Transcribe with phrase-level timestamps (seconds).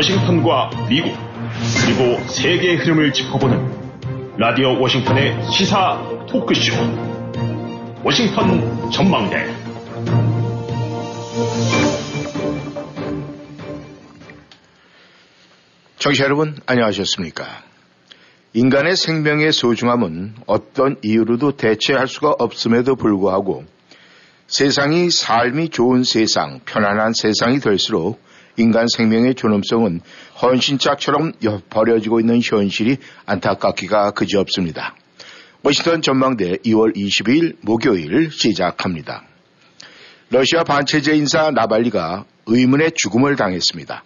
[0.00, 1.12] 워싱턴과 미국
[1.84, 6.72] 그리고 세계의 흐름을 짚어보는 라디오 워싱턴의 시사 토크쇼
[8.02, 9.54] 워싱턴 전망대
[15.98, 17.44] 청취자 여러분 안녕하셨습니까?
[18.54, 23.64] 인간의 생명의 소중함은 어떤 이유로도 대체할 수가 없음에도 불구하고
[24.46, 28.29] 세상이 삶이 좋은 세상, 편안한 세상이 될수록
[28.60, 30.00] 인간 생명의 존엄성은
[30.42, 31.32] 헌신짝처럼
[31.70, 34.94] 버려지고 있는 현실이 안타깝기가 그지없습니다.
[35.62, 39.24] 워싱턴 전망대 2월 22일 목요일 시작합니다.
[40.30, 44.04] 러시아 반체제 인사 나발리가 의문의 죽음을 당했습니다.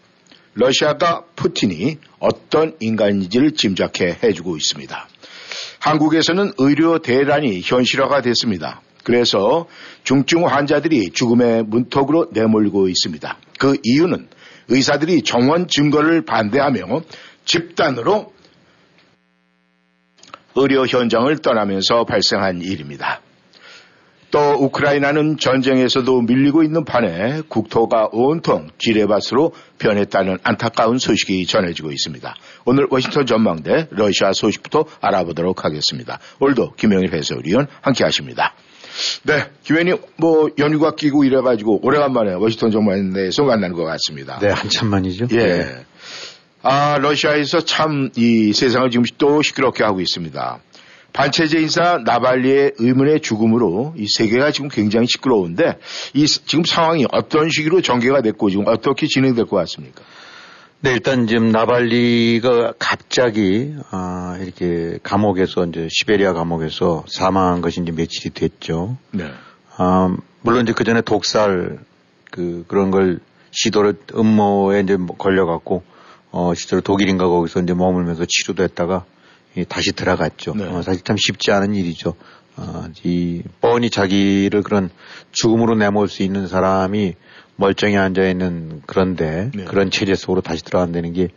[0.54, 5.08] 러시아가 푸틴이 어떤 인간인지를 짐작해 해주고 있습니다.
[5.80, 8.80] 한국에서는 의료 대란이 현실화가 됐습니다.
[9.02, 9.66] 그래서
[10.02, 13.36] 중증 환자들이 죽음의 문턱으로 내몰리고 있습니다.
[13.58, 14.28] 그 이유는
[14.68, 17.02] 의사들이 정원 증거를 반대하며
[17.44, 18.32] 집단으로
[20.56, 23.20] 의료 현장을 떠나면서 발생한 일입니다.
[24.30, 32.34] 또 우크라이나는 전쟁에서도 밀리고 있는 판에 국토가 온통 지뢰밭으로 변했다는 안타까운 소식이 전해지고 있습니다.
[32.64, 36.18] 오늘 워싱턴 전망대 러시아 소식부터 알아보도록 하겠습니다.
[36.40, 38.54] 오늘도 김영일 해설위원 함께 하십니다.
[39.24, 44.38] 네, 김현이 뭐 연휴가 끼고 이래가지고 오래간만에 워싱턴 전망대에서 만나는 것 같습니다.
[44.40, 45.26] 네, 한참 만이죠.
[45.32, 45.36] 예.
[45.36, 45.84] 네.
[46.62, 50.60] 아, 러시아에서 참 이 세상을 지금 또 시끄럽게 하고 있습니다.
[51.12, 55.78] 반체제 인사 나발리의 의문의 죽음으로 이 세계가 지금 굉장히 시끄러운데
[56.12, 60.02] 이 지금 상황이 어떤 식으로 전개가 됐고 지금 어떻게 진행될 것 같습니까?
[60.84, 68.34] 네, 일단 지금 나발리가 갑자기 아, 이렇게 감옥에서 이제 시베리아 감옥에서 사망한 것이 이제 며칠이
[68.34, 68.98] 됐죠.
[69.10, 69.30] 네.
[69.78, 71.78] 아, 물론 이제 그 전에 독살
[72.30, 73.20] 그 그런 걸
[73.50, 75.82] 시도를 음모에 이제 걸려갖고
[76.32, 79.06] 어 실제로 독일인가 거기서 이제 머물면서 치료도 했다가
[79.70, 80.52] 다시 들어갔죠.
[80.54, 80.66] 네.
[80.66, 82.14] 어, 사실 참 쉽지 않은 일이죠.
[82.56, 84.90] 어, 이 뻔히 자기를 그런
[85.32, 87.14] 죽음으로 내몰 수 있는 사람이
[87.56, 89.64] 멀쩡히 앉아 있는 그런데 네.
[89.64, 91.28] 그런 체제 속으로 다시 들어간다는 게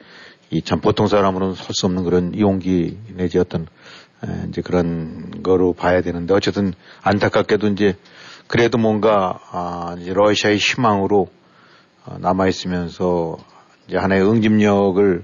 [0.50, 3.68] 이 참 보통 사람으로는 설 수 없는 그런 용기 내지 어떤
[4.26, 7.98] 에, 이제 그런 거로 봐야 되는데 어쨌든 안타깝게도 이제
[8.48, 11.30] 그래도 뭔가 아, 이제 러시아의 희망으로
[12.06, 13.38] 어, 남아 있으면서
[13.88, 15.24] 이제 하나의 응집력을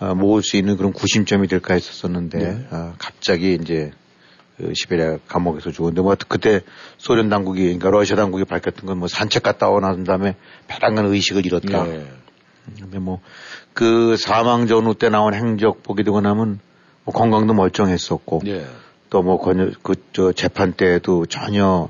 [0.00, 2.66] 어, 모을 수 있는 그런 구심점이 될까 했었었는데 네.
[2.70, 4.03] 어, 갑자기 이제 그
[4.72, 6.60] 시베리아 감옥에서 죽었는데 뭐 그때
[6.98, 10.36] 소련 당국이 그러니까 러시아 당국이 밝혔던 건 뭐 산책 갔다 오난 다음에
[10.68, 11.84] 배란간 의식을 잃었다.
[11.84, 12.06] 네.
[12.78, 13.20] 근데 뭐
[13.74, 16.60] 그 사망 전후 때 나온 행적 보게 되고 나면
[17.04, 18.64] 뭐 건강도 멀쩡했었고 네.
[19.10, 19.40] 또뭐
[19.82, 21.88] 그저 재판 때도 전혀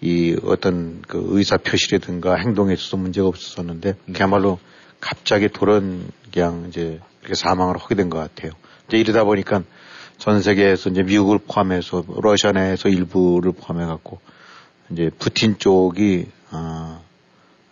[0.00, 4.12] 이 어떤 그 의사 표시라든가 행동에 있어서 문제가 없었었는데 네.
[4.12, 4.60] 그야말로
[5.00, 8.52] 갑자기 돌은 그냥 이제 이렇게 사망을 하게 된 것 같아요.
[8.86, 9.64] 이제 이러다 보니까
[10.18, 14.20] 전 세계에서 이제 미국을 포함해서 러시아 내에서 일부를 포함해 갖고
[14.90, 17.00] 이제 푸틴 쪽이 아,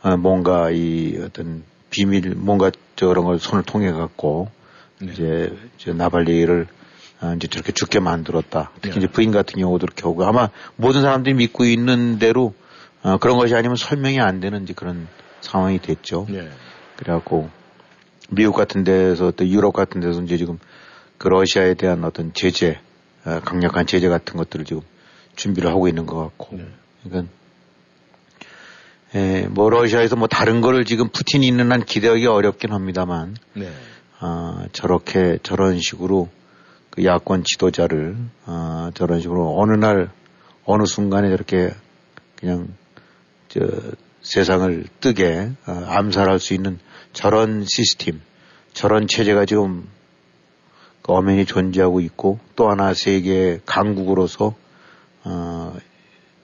[0.02, 4.48] 아 뭔가 이 어떤 비밀 뭔가 저런 걸 손을 통해 갖고
[5.00, 5.12] 네.
[5.12, 6.66] 이제 저 나발리를
[7.20, 8.70] 아, 이제 저렇게 죽게 만들었다.
[8.76, 8.98] 특히 네.
[8.98, 12.54] 이제 부인 같은 경우도 그렇게 오고 아마 모든 사람들이 믿고 있는 대로
[13.02, 15.08] 아, 그런 것이 아니면 설명이 안 되는 이제 그런
[15.40, 16.26] 상황이 됐죠.
[16.28, 16.48] 네.
[16.96, 17.50] 그래갖고
[18.30, 20.58] 미국 같은 데서 또 유럽 같은 데서 이제 지금
[21.18, 22.78] 그 러시아에 대한 어떤 제재,
[23.24, 24.82] 어, 강력한 제재 같은 것들을 지금
[25.34, 26.56] 준비를 하고 있는 것 같고.
[26.56, 26.66] 네.
[27.04, 27.32] 그러니까,
[29.14, 33.70] 예, 뭐 러시아에서 뭐 다른 거를 지금 푸틴이 있는 한 기대하기 어렵긴 합니다만, 네.
[34.18, 36.28] 아, 저렇게 저런 식으로
[36.90, 38.16] 그 야권 지도자를
[38.46, 40.10] 아, 저런 식으로 어느 날
[40.64, 41.74] 어느 순간에 저렇게
[42.36, 42.68] 그냥
[43.48, 43.60] 저
[44.22, 46.78] 세상을 뜨게 어, 암살할 수 있는
[47.12, 48.20] 저런 시스템,
[48.72, 49.95] 저런 체제가 지금 그
[51.14, 54.54] 엄연히 존재하고 있고 또 하나 세계 강국으로서
[55.24, 55.76] 어,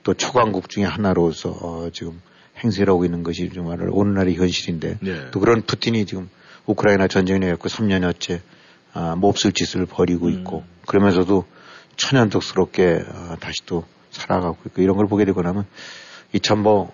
[0.02, 2.20] 또 초강국 중의 하나로서 어, 지금
[2.58, 5.30] 행세를 하고 있는 것이 정말 오늘날의 현실인데 네.
[5.30, 6.28] 또 그런 푸틴이 지금
[6.66, 8.40] 우크라이나 전쟁이 내고 3년여째
[8.94, 10.32] 아, 몹쓸 짓을 벌이고 음.
[10.32, 11.44] 있고 그러면서도
[11.96, 15.66] 천연덕스럽게 아, 다시 또 살아가고 있고 이런 걸 보게 되고 나면
[16.32, 16.92] 이참 뭐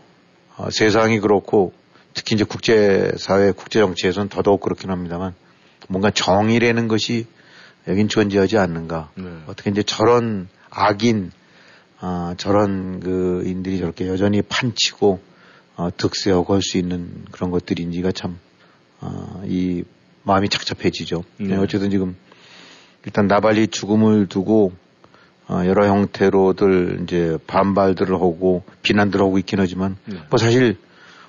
[0.57, 1.73] 어, 세상이 그렇고
[2.15, 5.35] 특히 이제 국제사회, 국제정치에서는 더더욱 그렇긴 합니다만
[5.89, 7.27] 뭔가 정의라는 것이
[7.89, 9.11] 여긴 존재하지 않는가.
[9.15, 9.25] 네.
[9.47, 11.33] 어떻게 이제 저런 악인,
[12.01, 15.21] 어, 저런 그 인들이 저렇게 여전히 판치고
[15.77, 18.39] 어, 득세하고 할 수 있는 그런 것들인지가 참,
[19.01, 19.85] 어, 이
[20.25, 21.25] 마음이 착잡해지죠.
[21.39, 21.57] 네.
[21.57, 22.17] 어쨌든 지금
[23.05, 24.73] 일단 나발리 죽음을 두고
[25.49, 30.17] 어, 여러 형태로들 이제 반발들을 하고 비난들을 하고 있긴 하지만 네.
[30.29, 30.77] 뭐 사실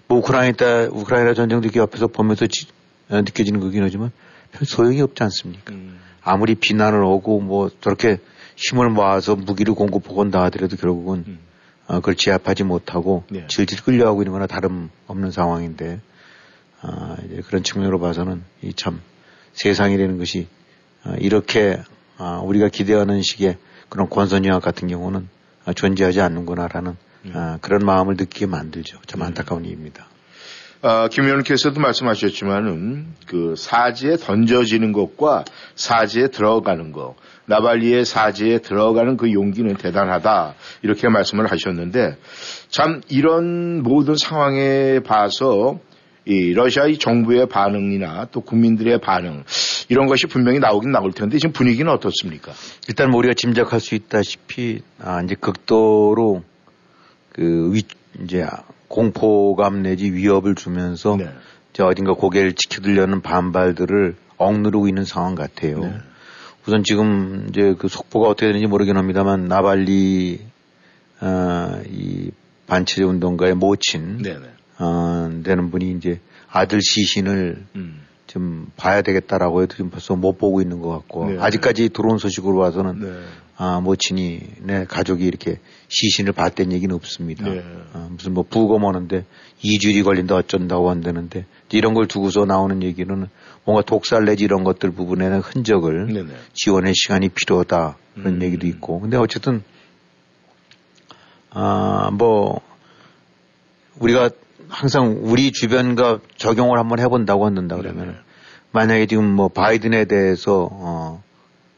[0.07, 2.65] 뭐 우크라이나 우크라이나 전쟁도 이렇게 옆에서 보면서 지,
[3.09, 4.11] 느껴지는 거긴 하지만
[4.51, 5.73] 별 소용이 없지 않습니까?
[5.73, 5.99] 음.
[6.23, 8.17] 아무리 비난을 하고 뭐 저렇게
[8.55, 11.39] 힘을 모아서 무기를 공급하건다 하더라도 결국은 음.
[11.87, 13.47] 어, 그걸 제압하지 못하고 네.
[13.47, 16.01] 질질 끌려가고 있는 거나 다름없는 상황인데
[16.81, 19.01] 아, 이제 그런 측면으로 봐서는 이 참
[19.53, 20.47] 세상이라는 것이
[21.03, 21.81] 아, 이렇게
[22.17, 23.57] 아, 우리가 기대하는 식의
[23.89, 25.27] 그런 권선영학 같은 경우는
[25.65, 26.95] 아, 존재하지 않는구나라는
[27.25, 27.31] 음.
[27.35, 28.99] 아, 그런 마음을 느끼게 만들죠.
[29.07, 29.27] 참 음.
[29.27, 30.07] 안타까운 일입니다.
[30.81, 35.43] 아, 김 의원께서도 말씀하셨지만은 그 사지에 던져지는 것과
[35.75, 37.15] 사지에 들어가는 것,
[37.47, 42.15] 나발리의 사지에 들어가는 그 용기는 대단하다 이렇게 말씀을 하셨는데
[42.69, 45.79] 참 이런 모든 상황에 봐서
[46.25, 49.43] 이 러시아의 정부의 반응이나 또 국민들의 반응
[49.89, 52.53] 이런 것이 분명히 나오긴 나올 텐데 지금 분위기는 어떻습니까?
[52.87, 56.43] 일단 뭐 우리가 짐작할 수 있다시피 아 이제 극도로
[57.33, 57.81] 그 위,
[58.23, 58.45] 이제
[58.87, 61.29] 공포감 내지 위협을 주면서 네.
[61.73, 65.79] 이제 어딘가 고개를 지켜들려는 반발들을 억누르고 있는 상황 같아요.
[65.79, 65.93] 네.
[66.67, 70.39] 우선 지금 이제 그 속보가 어떻게 되는지 모르긴 합니다만 나발리
[71.21, 72.31] 어, 이
[72.67, 74.45] 반체제 운동가의 모친 네, 네.
[74.79, 78.01] 어, 되는 분이 이제 아들 시신을 음.
[78.27, 81.37] 좀 봐야 되겠다라고 해도 지금 벌써 못 보고 있는 것 같고 네.
[81.39, 83.19] 아직까지 들어온 소식으로 봐서는 네.
[83.61, 85.59] 아, 모친이 내 가족이 이렇게
[85.89, 87.43] 시신을 봤다는 얘기는 없습니다.
[87.43, 87.61] 네.
[87.91, 89.25] 아, 무슨 뭐 부검하는데
[89.61, 93.27] 2주일이 걸린다 어쩐다고 한다는데 이런 걸 두고서 나오는 얘기는
[93.65, 96.23] 뭔가 독살 내지 이런 것들 부분에는 흔적을 네네.
[96.23, 96.33] 네.
[96.53, 98.41] 지원의 시간이 필요하다 그런 음.
[98.43, 99.61] 얘기도 있고 근데 어쨌든
[101.49, 102.61] 아, 뭐
[103.99, 104.29] 우리가
[104.69, 108.13] 항상 우리 주변과 적용을 한번 해본다고 한다 그러면 네.
[108.71, 111.23] 만약에 지금 뭐 바이든에 대해서 어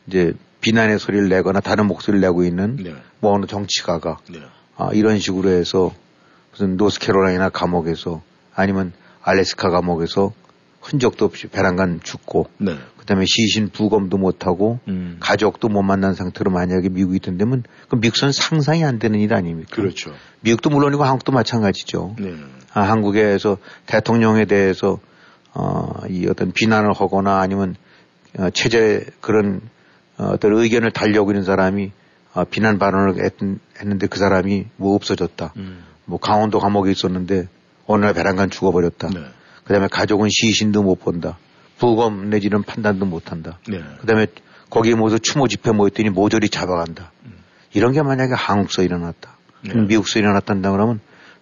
[0.06, 2.96] 이제 비난의 소리를 내거나 다른 목소리를 내고 있는 네.
[3.20, 4.40] 뭐 어느 정치가가 네.
[4.78, 5.94] 아, 이런 식으로 해서
[6.52, 8.22] 무슨 노스캐롤라이나 감옥에서
[8.56, 10.34] 아니면 알래스카 감옥에서
[10.82, 12.76] 흔적도 없이 베란간 죽고 네.
[12.98, 15.18] 그다음에 시신 부검도 못하고 음.
[15.20, 19.76] 가족도 못 만난 상태로 만약에 미국이 있던데면 그 미국은 상상이 안 되는 일 아닙니까?
[19.76, 20.14] 그렇죠.
[20.42, 22.16] 미국도 물론이고 한국도 마찬가지죠.
[22.20, 22.36] 네.
[22.74, 25.00] 아, 한국에서 대통령에 대해서
[25.54, 27.76] 어, 이 어떤 비난을 하거나 아니면
[28.38, 29.62] 어, 체제 그런
[30.22, 31.92] 어, 어떤 의견을 달려고 있는 사람이
[32.34, 33.34] 어, 비난 발언을 했,
[33.84, 35.54] 는데그 사람이 뭐 없어졌다.
[35.58, 35.84] 음.
[36.06, 37.48] 뭐 강원도 감옥에 있었는데
[37.88, 39.10] 어느 날 베란간 죽어버렸다.
[39.10, 39.20] 네.
[39.64, 41.38] 그 다음에 가족은 시신도 못 본다.
[41.80, 43.58] 부검 내지는 판단도 못 한다.
[43.68, 43.82] 네.
[44.00, 44.28] 그 다음에
[44.70, 47.12] 거기에 모두 추모 집회 모였더니 모조리 잡아간다.
[47.26, 47.34] 음.
[47.74, 49.38] 이런 게 만약에 한국서 일어났다.
[49.64, 49.74] 네.
[49.74, 51.00] 미국서 일어났단다 그러면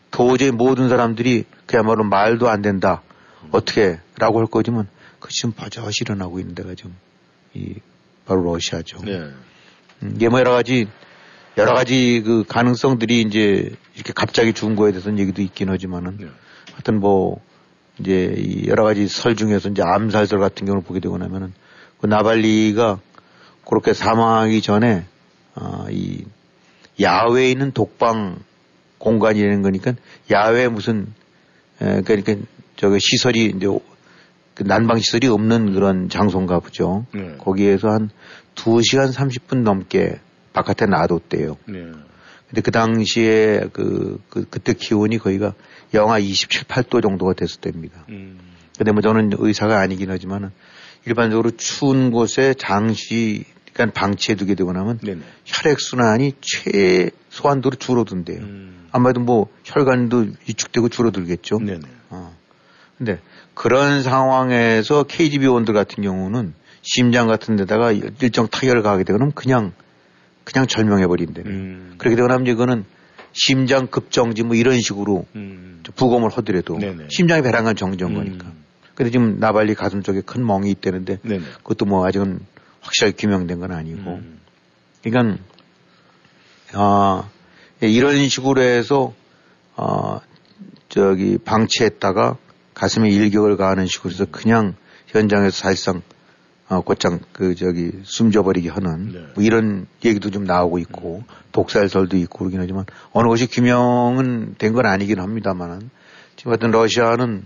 [0.10, 3.02] 도저히 모든 사람들이 그야말로 말도 안 된다.
[3.44, 3.50] 음.
[3.52, 4.88] 어떻게 라고 할 거지만
[5.20, 7.76] 그 지금 버젓이 일어나고 있는 데가 좀이
[8.30, 9.00] 바로 러시아죠.
[9.04, 9.31] 네.
[10.04, 10.88] 음, 이게 뭐 여러 가지
[11.58, 16.28] 여러 가지 그 가능성들이 이제 이렇게 갑자기 죽은 거에 대해서는 얘기도 있긴 하지만은 네.
[16.72, 17.42] 하여튼 뭐
[17.98, 21.54] 이제 여러 가지 설 중에서 이제 암살설 같은 경우를 보게 되고 나면은
[22.00, 23.00] 그 나발리가
[23.68, 25.06] 그렇게 사망하기 전에
[25.56, 26.24] 어, 이
[27.02, 28.38] 야외에 있는 독방
[29.00, 29.94] 공간이라는 거니까
[30.30, 31.08] 야외 무슨
[31.81, 32.36] 에, 그러니까
[32.76, 33.68] 저기 시설이 이제
[34.60, 37.06] 그 난방 시설이 없는 그런 장소인가 보죠.
[37.14, 37.36] 네.
[37.38, 38.10] 거기에서 한
[38.56, 40.20] 2시간 30분 넘게
[40.52, 41.56] 바깥에 놔뒀대요.
[41.66, 41.86] 네.
[42.50, 45.54] 근데 그 당시에 그, 그, 그때 기온이 거의가
[45.94, 48.04] 영하 27, 8도 정도가 됐을 때입니다.
[48.10, 48.38] 음.
[48.78, 50.50] 근데 뭐 저는 의사가 아니긴 하지만은
[51.06, 55.22] 일반적으로 추운 곳에 장시, 그러니까 방치해 두게 되고 나면 네네.
[55.45, 58.40] 혈액순환이 최소한도로 줄어든대요.
[58.40, 58.90] 음.
[58.92, 61.60] 아마도 뭐 혈관도 위축되고 줄어들겠죠.
[61.60, 61.80] 네네.
[63.00, 63.06] 어.
[63.06, 63.20] 근데
[63.54, 69.74] 그런 상황에서 KGB 원들 같은 경우는 심장 같은 데다가 일정 타격을 가게 되면 그냥
[70.44, 71.44] 그냥 절명해 버린대.
[71.46, 71.96] 음.
[71.98, 72.86] 그렇게 되고 나면 이거는
[73.34, 75.84] 심장 급정지 뭐 이런 식으로 음.
[75.96, 77.08] 부검을 하더라도 네네.
[77.10, 78.18] 심장이 배란간 정지한 음.
[78.18, 78.52] 거니까.
[78.96, 81.44] 근데 지금 나발리 가슴 쪽에 큰 멍이 있다는데 네네.
[81.58, 82.40] 그것도 뭐 아직은
[82.82, 84.12] 확실하게 규명된 건 아니고.
[84.16, 84.40] 음.
[85.04, 85.44] 그러니까
[86.74, 87.30] 아
[87.82, 89.14] 이런 식으로 해서
[89.76, 90.20] 어
[90.90, 92.38] 저기 방치했다가
[92.80, 94.74] 가슴에 일격을 가하는 식으로 해서 그냥
[95.07, 96.02] 현장에서 사실상
[96.69, 99.19] 어, 곧장 그 저기 숨져버리게 하는 네.
[99.36, 101.36] 뭐 이런 얘기도 좀 나오고 있고 음.
[101.52, 105.90] 독살설도 있고 그러긴 하지만 어느 것이 규명은 된 건 아니긴 합니다만은
[106.38, 107.44] 지금 같은 러시아는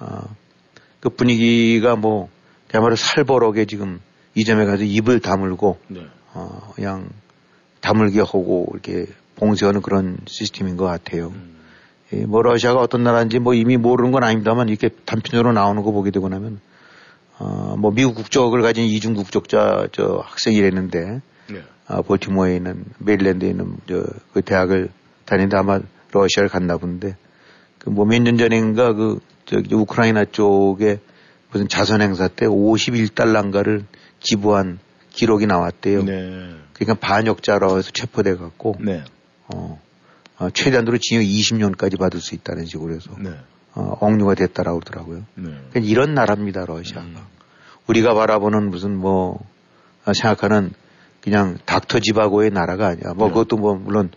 [0.00, 0.34] 어,
[0.98, 2.28] 그 분위기가 뭐
[2.66, 4.00] 그야말로 살벌하게 지금
[4.34, 6.08] 이 점에 가서 입을 다물고 네.
[6.32, 7.08] 어, 그냥
[7.82, 11.28] 다물게 하고 이렇게 봉쇄하는 그런 시스템인 것 같아요.
[11.28, 11.51] 음.
[12.12, 16.10] 예, 뭐 러시아가 어떤 나라인지 뭐 이미 모르는 건 아닙니다만 이렇게 단편적으로 나오는 거 보게
[16.10, 16.60] 되고 나면
[17.38, 21.62] 어, 뭐 미국 국적을 가진 이중 국적자 저 학생이랬는데 네.
[21.88, 24.02] 어, 볼티모어에 있는 메릴랜드에 있는 저
[24.32, 24.90] 그 대학을
[25.24, 25.80] 다니는데 아마
[26.12, 27.16] 러시아를 갔나 본데
[27.78, 31.00] 그 뭐 몇 년 전인가 그 저기 우크라이나 쪽에
[31.50, 33.84] 무슨 자선 행사 때 51달러인가를
[34.20, 34.78] 기부한
[35.10, 36.02] 기록이 나왔대요.
[36.04, 36.54] 네.
[36.74, 39.02] 그러니까 반역자로 해서 체포돼 갖고 네.
[39.48, 39.78] 어,
[40.42, 43.30] 어, 최대한으로 징역 20년까지 받을 수 있다는 식으로 해서 네.
[43.74, 45.18] 어, 억류가 됐다라고 그러더라고요.
[45.36, 45.44] 네.
[45.70, 47.06] 그러니까 이런 나라입니다, 러시아가.
[47.06, 47.16] 음.
[47.86, 49.38] 우리가 바라보는 무슨 뭐
[50.04, 50.72] 어, 생각하는
[51.20, 53.14] 그냥 닥터 집하고의 나라가 아니야.
[53.14, 53.34] 뭐 네.
[53.34, 54.10] 그것도 뭐 물론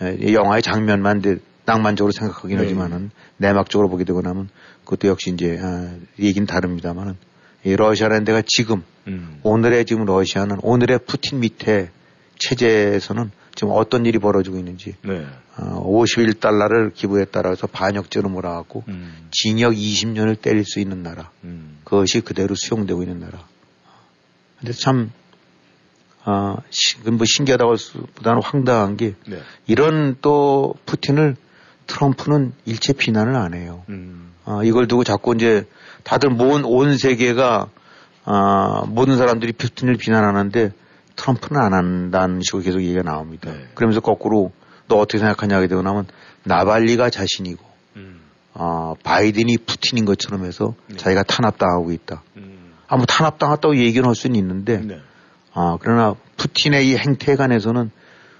[0.00, 1.22] 영화의 장면만
[1.66, 2.62] 낭만적으로 생각하긴 네.
[2.62, 4.48] 하지만은 내막적으로 보게 되고 나면
[4.84, 7.16] 그것도 역시 이제 아, 얘기는 다릅니다만은
[7.64, 9.40] 이 러시아라는 데가 지금 음.
[9.42, 11.90] 오늘의 지금 러시아는 오늘의 푸틴 밑에
[12.38, 15.26] 체제에서는 지금 어떤 일이 벌어지고 있는지 네.
[15.56, 19.28] 어, 51달러를 기부했다라 해서 반역죄로 몰아갖고 음.
[19.32, 21.78] 징역 20년을 때릴 수 있는 나라 음.
[21.82, 23.40] 그것이 그대로 수용되고 있는 나라
[24.60, 25.10] 근데 참
[26.24, 29.38] 아, 시, 뭐 신기하다고 할 수보다는 황당한 게 네.
[29.66, 31.36] 이런 또 푸틴을
[31.86, 33.84] 트럼프는 일체 비난을 안 해요.
[33.88, 34.32] 음.
[34.44, 35.66] 아, 이걸 두고 자꾸 이제
[36.02, 37.68] 다들 온, 온 세계가
[38.24, 40.72] 아, 모든 사람들이 푸틴을 비난하는데
[41.16, 43.50] 트럼프는 안 한다는 식으로 계속 얘기가 나옵니다.
[43.50, 43.66] 네.
[43.74, 44.52] 그러면서 거꾸로
[44.88, 46.06] 너 어떻게 생각하냐 하게 되고 나면
[46.44, 47.64] 나발리가 자신이고
[47.96, 48.20] 음.
[48.54, 50.96] 아, 바이든이 푸틴인 것처럼 해서 네.
[50.96, 52.22] 자기가 탄압당하고 있다.
[52.36, 52.72] 음.
[52.86, 55.00] 아, 뭐 탄압당했다고 얘기는 할 수는 있는데 네.
[55.52, 57.90] 아, 그러나 푸틴의 이 행태에 관해서는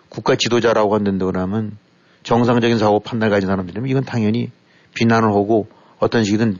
[0.09, 1.77] 국가 지도자라고 한다고 하면
[2.23, 4.51] 정상적인 사고 판단을 가진 사람들이면 이건 당연히
[4.95, 5.69] 비난을 하고
[5.99, 6.59] 어떤 식이든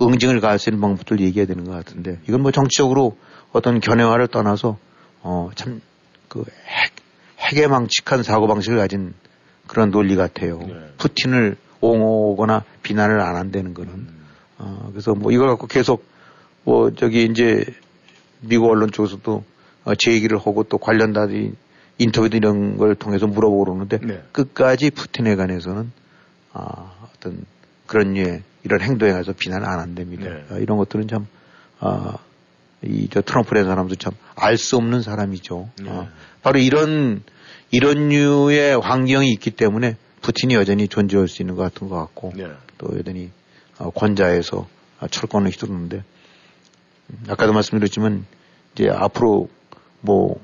[0.00, 3.16] 응징을 가할 수 있는 방법들을 얘기해야 되는 것 같은데 이건 뭐 정치적으로
[3.52, 4.78] 어떤 견해화를 떠나서
[5.22, 5.80] 어, 참,
[6.28, 6.92] 그, 핵,
[7.38, 9.14] 핵에 망측한 사고방식을 가진
[9.66, 10.58] 그런 논리 같아요.
[10.58, 10.74] 네.
[10.98, 13.92] 푸틴을 옹호하거나 비난을 안 한다는 거는.
[13.92, 14.26] 음.
[14.58, 16.04] 어, 그래서 뭐 이걸 갖고 계속
[16.64, 17.64] 뭐 저기 이제
[18.40, 19.44] 미국 언론 쪽에서도
[19.84, 21.52] 어, 제 얘기를 하고 또 관련다들이
[21.98, 24.22] 인터뷰 이런 걸 통해서 물어보고 그러는데 네.
[24.32, 25.92] 끝까지 푸틴에 관해서는
[26.52, 27.44] 아, 어떤
[27.86, 30.28] 그런 류의 이런 행동에 관해서 비난 안 한답니다.
[30.28, 30.44] 네.
[30.50, 31.26] 아, 이런 것들은 참
[31.78, 32.18] 아,
[32.82, 35.70] 이 저 트럼프라는 사람도 참 알 수 없는 사람이죠.
[35.82, 35.90] 네.
[35.90, 36.08] 어,
[36.42, 37.22] 바로 이런
[37.70, 42.48] 이런 류의 환경이 있기 때문에 푸틴이 여전히 존재할 수 있는 것 같은 것 같고 네.
[42.78, 43.30] 또 여전히
[43.78, 44.68] 어, 권좌에서
[45.10, 46.04] 철권을 휘두르는데
[47.10, 48.26] 음, 아까도 말씀드렸지만
[48.74, 49.48] 이제 앞으로
[50.00, 50.38] 뭐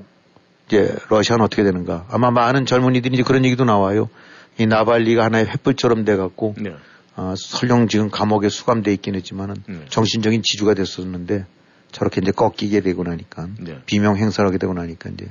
[0.69, 4.09] 이제 러시아는 어떻게 되는가 아마 많은 젊은이들이 이제 그런 얘기도 나와요.
[4.59, 6.75] 이 나발리가 하나의 횃불처럼 돼 갖고 네.
[7.17, 9.81] 어, 설령 지금 감옥에 수감돼 있긴 했지만은 네.
[9.91, 11.45] 정신적인 지주가 됐었는데
[11.93, 13.79] 저렇게 이제 꺾이게 되고 나니까 네.
[13.87, 15.31] 비명 행사를 하게 되고 나니까 이제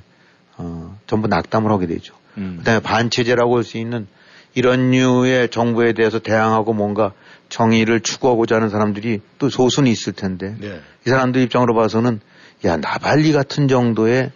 [0.57, 2.13] 어, 전부 낙담을 하게 되죠.
[2.37, 2.55] 음.
[2.59, 4.07] 그다음에 반체제라고 할 수 있는
[4.53, 7.13] 이런 류의 정부에 대해서 대항하고 뭔가
[7.49, 10.79] 정의를 추구하고자 하는 사람들이 또 소순이 있을 텐데 네.
[11.05, 12.19] 이 사람들 입장으로 봐서는
[12.65, 14.31] 야 나발리 같은 정도의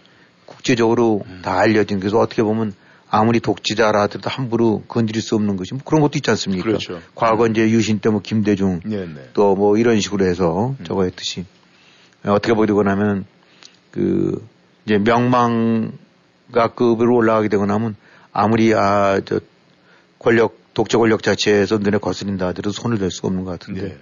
[0.46, 1.40] 국제적으로 음.
[1.42, 2.74] 다 알려진 그래서 어떻게 보면
[3.08, 6.64] 아무리 독재자라 하더라도 함부로 건드릴 수 없는 것이 뭐 그런 것도 있지 않습니까?
[6.64, 7.00] 그렇죠.
[7.14, 7.50] 과거 음.
[7.52, 9.30] 이제 유신 때 뭐 김대중 네, 네.
[9.34, 10.84] 또뭐 이런 식으로 해서 음.
[10.84, 11.44] 저거 했듯이
[12.32, 13.24] 어떻게 보되고 나면
[13.90, 14.46] 그
[14.84, 17.96] 이제 명망가 급으로 올라가게 되고 나면
[18.32, 19.40] 아무리 아 저
[20.18, 23.98] 권력 독재 권력 자체에서 눈에 거스린다 하더라도 손을 댈 수가 없는 것 같은데 네.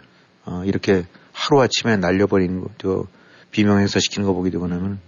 [0.46, 3.06] 어, 이렇게 하루 아침에 날려버리는 거, 저
[3.50, 4.98] 비명 행사 시키는 거 보게 되고 나면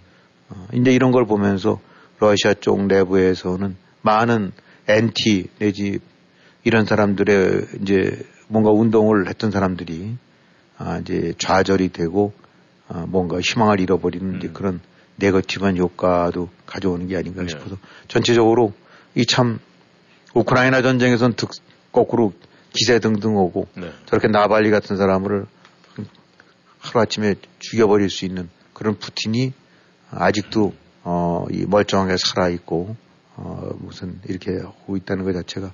[0.49, 1.79] 어, 이제 이런 걸 보면서
[2.19, 4.51] 러시아 쪽 내부에서는 많은
[4.87, 5.99] 엔티 내지
[6.63, 10.17] 이런 사람들의 이제 뭔가 운동을 했던 사람들이
[10.77, 12.33] 아 이제 좌절이 되고
[12.89, 14.53] 어, 뭔가 희망을 잃어버리는 음.
[14.53, 14.79] 그런
[15.17, 17.49] 네거티브한 효과도 가져오는 게 아닌가 네.
[17.49, 17.77] 싶어서
[18.07, 18.73] 전체적으로
[19.15, 19.59] 이 참
[20.33, 21.49] 우크라이나 전쟁에선 득,
[21.91, 22.33] 거꾸로
[22.73, 23.91] 기세 등등 오고 네.
[24.05, 25.45] 저렇게 나발리 같은 사람을
[26.79, 29.53] 하루아침에 죽여버릴 수 있는 그런 푸틴이
[30.11, 32.95] 아직도 어, 이 멀쩡하게 살아있고
[33.35, 35.71] 어, 무슨 이렇게 하고 있다는 것 자체가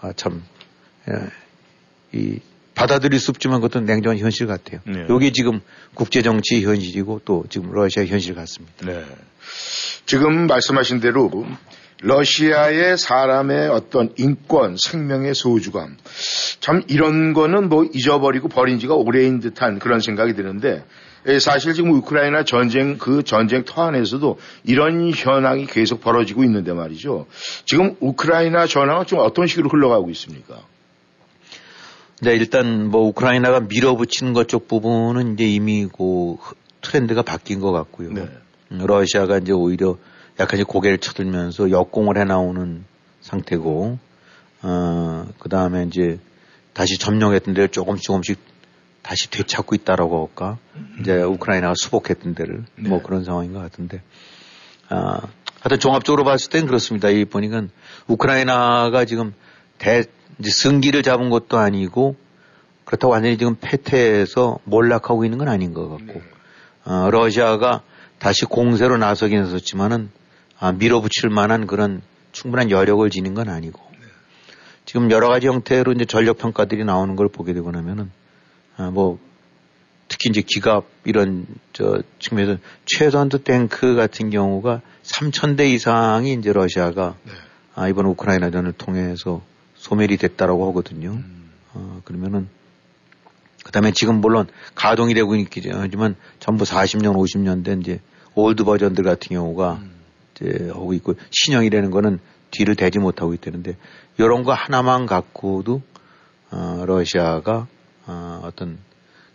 [0.00, 0.42] 아, 참,
[1.08, 2.40] 예, 이
[2.76, 4.80] 받아들일 수 없지만 그것도 냉정한 현실 같아요.
[4.84, 5.06] 네.
[5.08, 5.60] 이게 지금
[5.94, 8.86] 국제정치 현실이고 또 지금 러시아 현실 같습니다.
[8.86, 9.04] 네.
[10.04, 11.46] 지금 말씀하신 대로
[12.02, 15.96] 러시아의 사람의 어떤 인권, 생명의 소주감.
[16.60, 20.84] 참 이런 거는 뭐 잊어버리고 버린 지가 오래인 듯한 그런 생각이 드는데
[21.28, 27.26] 예, 사실 지금 우크라이나 전쟁 그 전쟁 터 안에서도 이런 현황이 계속 벌어지고 있는데 말이죠.
[27.64, 30.60] 지금 우크라이나 전황은 좀 어떤 식으로 흘러가고 있습니까?
[32.22, 36.36] 네, 일단 뭐 우크라이나가 밀어붙이는 것 쪽 부분은 이제 이미 그
[36.80, 38.12] 트렌드가 바뀐 것 같고요.
[38.12, 38.28] 네.
[38.72, 39.96] 음, 러시아가 이제 오히려
[40.40, 42.84] 약간 이제 고개를 쳐들면서 역공을 해 나오는
[43.20, 43.98] 상태고,
[44.62, 46.18] 어, 그 다음에 이제
[46.72, 48.38] 다시 점령했던 데를 조금씩 조금씩
[49.02, 50.58] 다시 되찾고 있다라고 할까.
[51.00, 52.88] 이제 우크라이나가 수복했던 데를 네.
[52.88, 54.02] 뭐 그런 상황인 것 같은데,
[54.88, 55.20] 아,
[55.60, 57.08] 하여튼 종합적으로 봤을 땐 그렇습니다.
[57.10, 57.62] 이 보니까
[58.08, 59.34] 우크라이나가 지금
[59.78, 60.04] 대,
[60.38, 62.16] 이제 승기를 잡은 것도 아니고
[62.84, 66.22] 그렇다고 완전히 지금 패퇴해서 몰락하고 있는 건 아닌 것 같고 네.
[66.84, 67.82] 어, 러시아가
[68.18, 70.10] 다시 공세로 나서긴 했었지만은
[70.58, 72.00] 아, 밀어붙일 만한 그런
[72.32, 73.98] 충분한 여력을 지닌 건 아니고 네.
[74.84, 78.10] 지금 여러 가지 형태로 이제 전력 평가들이 나오는 걸 보게 되고 나면은
[78.76, 79.18] 아, 뭐
[80.08, 87.32] 특히 이제 기갑 이런 저 측면에서 최전투 탱크 같은 경우가 3,000대 이상이 이제 러시아가 네.
[87.74, 89.42] 아, 이번 우크라이나전을 통해서
[89.86, 91.10] 소멸이 됐다라고 하거든요.
[91.10, 91.50] 음.
[91.72, 92.48] 어, 그러면은
[93.64, 98.00] 그 다음에 지금 물론 가동이 되고 있긴 하지만 전부 40년, 50년 된 이제
[98.34, 99.90] old 버전들 같은 경우가 음.
[100.34, 102.18] 이제 하고 있고 신형이라는 거는
[102.50, 103.76] 뒤를 대지 못하고 있다는데
[104.18, 105.82] 이런 거 하나만 갖고도
[106.50, 107.68] 어, 러시아가
[108.06, 108.78] 어, 어떤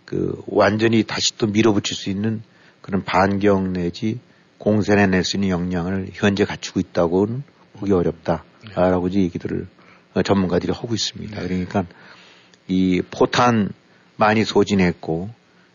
[0.03, 2.41] 그 완전히 다시 또 밀어붙일 수 있는
[2.81, 4.19] 그런 반경 내지
[4.57, 7.43] 공세에 낼수 있는 역량을 현재 갖추고 있다고는
[7.79, 9.19] 보기 어렵다라고 네.
[9.21, 9.80] 얘기들을 어,
[10.23, 11.39] 전문가들이 하고 있습니다.
[11.39, 11.47] 네.
[11.47, 11.85] 그러니까
[12.67, 13.69] 이 포탄
[14.17, 15.29] 많이 소진했고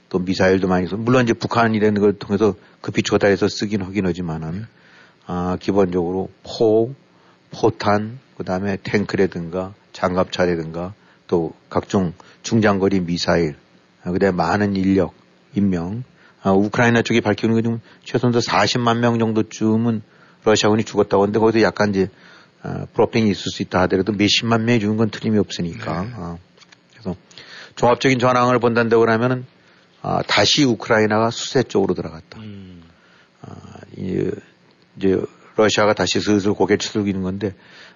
[0.08, 4.66] 또 미사일도 많이 소 물론 이제 북한이라는 걸 통해서 급히 조달해서 쓰긴 하긴 하지만은
[5.26, 6.94] 아 기본적으로 포,
[7.50, 10.94] 포탄, 그 다음에 탱크라든가 장갑차라든가
[11.26, 12.12] 또 각종
[12.42, 13.56] 중장거리 미사일,
[14.04, 15.14] 아, 그다음에 많은 인력,
[15.54, 16.04] 인명,
[16.42, 20.02] 아, 우크라이나 쪽이 밝히는 게 좀 최소한 40만 명 정도쯤은
[20.44, 22.08] 러시아군이 죽었다고 하는데 거기서 약간 이제
[22.66, 26.02] 아, 프로핑이 있을 수 있다 하더라도 몇십만 명이 죽은 건 틀림이 없으니까.
[26.02, 26.10] 네.
[26.14, 26.36] 아,
[26.90, 27.14] 그래서
[27.76, 29.46] 종합적인 전황을 본다고 그러면은
[30.02, 32.40] 아, 다시 우크라이나가 수세 쪽으로 들어갔다.
[32.40, 32.82] 음.
[33.42, 33.54] 아,
[33.96, 34.30] 이,
[34.96, 35.22] 이제
[35.54, 37.54] 러시아가 다시 슬슬 고개를 숙이는 건데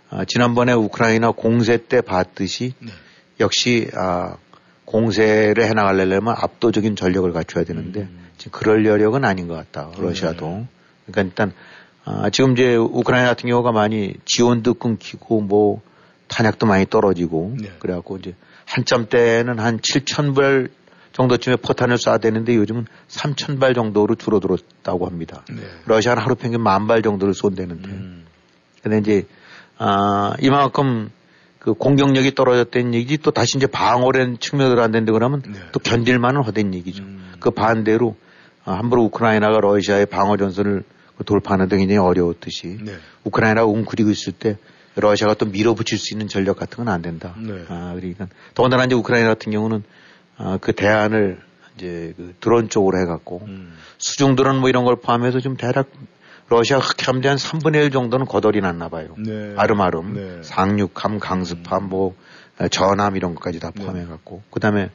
[0.09, 2.93] 아, 지난번에 우크라이나 공세 때 봤듯이 네.
[3.41, 4.37] 역시 아,
[4.85, 8.29] 공세를 해나가려면 압도적인 전력을 갖춰야 되는데 음.
[8.39, 9.91] 지금 그럴 여력은 아닌 것 같다.
[9.99, 10.47] 러시아도.
[10.47, 10.69] 네.
[11.07, 11.53] 그러니까 일단
[12.05, 15.81] 아, 지금 이제 우크라이나 같은 경우가 많이 지원도 끊기고 뭐
[16.29, 17.71] 탄약도 많이 떨어지고 네.
[17.79, 20.69] 그래갖고 이제 한참 때는 한 7천 발
[21.13, 25.43] 정도쯤에 포탄을 쏴야 되는데 요즘은 3천 발 정도로 줄어들었다고 합니다.
[25.51, 25.57] 네.
[25.87, 27.89] 러시아는 하루 평균 만 발 정도를 쏜다는데.
[27.89, 28.25] 음.
[28.83, 29.27] 근데 이제
[29.77, 31.11] 아 이만큼
[31.59, 35.59] 그 공격력이 떨어졌다는 얘기지 또 다시 이제 방어라는 측면으로 안 된다 그러면 네.
[35.73, 37.03] 또 견딜만은 하다는 얘기죠.
[37.03, 37.33] 음.
[37.41, 38.17] 그 반대로
[38.65, 40.85] 아, 함부로 우크라이나가 러시아의 방어 전선을
[41.25, 42.95] 돌파하는 데 굉장히 어려웠듯이 네.
[43.25, 44.57] 우크라이나가 웅크리고 있을 때
[44.97, 47.35] 러시아가 또 밀어붙일 수 있는 전력 같은 건 안 된다.
[47.39, 47.65] 네.
[47.69, 49.83] 아, 그러니까 더군다나 이제 우크라이나 같은 경우는
[50.37, 51.41] 아, 그 대안을
[51.77, 53.77] 이제 그 드론 쪽으로 해갖고 음.
[53.99, 55.91] 수중 드론 뭐 이런 걸 포함해서 좀 대략
[56.49, 59.15] 러시아 흑함대 한 3분의 1 정도는 거덜이 났나 봐요.
[59.19, 59.55] 네.
[59.57, 60.43] 아름아름, 네.
[60.43, 61.89] 상륙함, 강습함, 음.
[61.89, 62.17] 뭐
[62.73, 63.83] 전함 이런 것까지 다 네.
[63.83, 64.91] 포함해갖고 그 다음에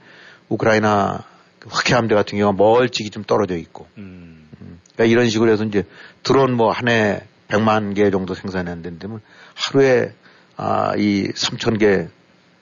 [0.49, 1.23] 우크라이나
[1.61, 4.47] 흑해함대 같은 경우가 멀찍이 좀 떨어져 있고 음.
[4.61, 4.79] 음.
[4.93, 5.83] 그러니까 이런 식으로 해서 이제
[6.25, 9.21] 드론 뭐 한 해 100만 개 정도 생산이 안 된다면
[9.53, 10.11] 하루에
[10.57, 12.07] 아, 이 3천 개,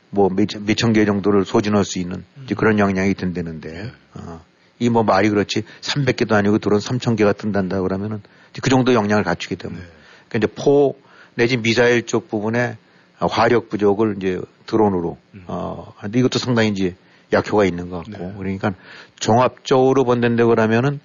[0.10, 4.42] 뭐 몇 천 개 정도를 소진할 수 있는 이제 그런 역량이 든다는데, 어,
[4.80, 8.22] 이 뭐 말이 그렇지 300개도 아니고 드론 3천 개가 뜬단다 그러면은
[8.62, 9.80] 그 정도 역량을 갖추기 때문에.
[9.82, 9.88] 네.
[10.28, 10.98] 그러니까 이제 포
[11.36, 12.78] 내지 미사일 쪽 부분에
[13.18, 15.44] 화력 부족을 이제 드론으로, 음.
[15.48, 16.96] 어, 근데 이것도 상당히 이제
[17.32, 18.24] 약효가 있는 것 같고.
[18.26, 18.34] 네.
[18.38, 18.74] 그러니까
[19.20, 21.00] 종합적으로 본다는데 그러면은,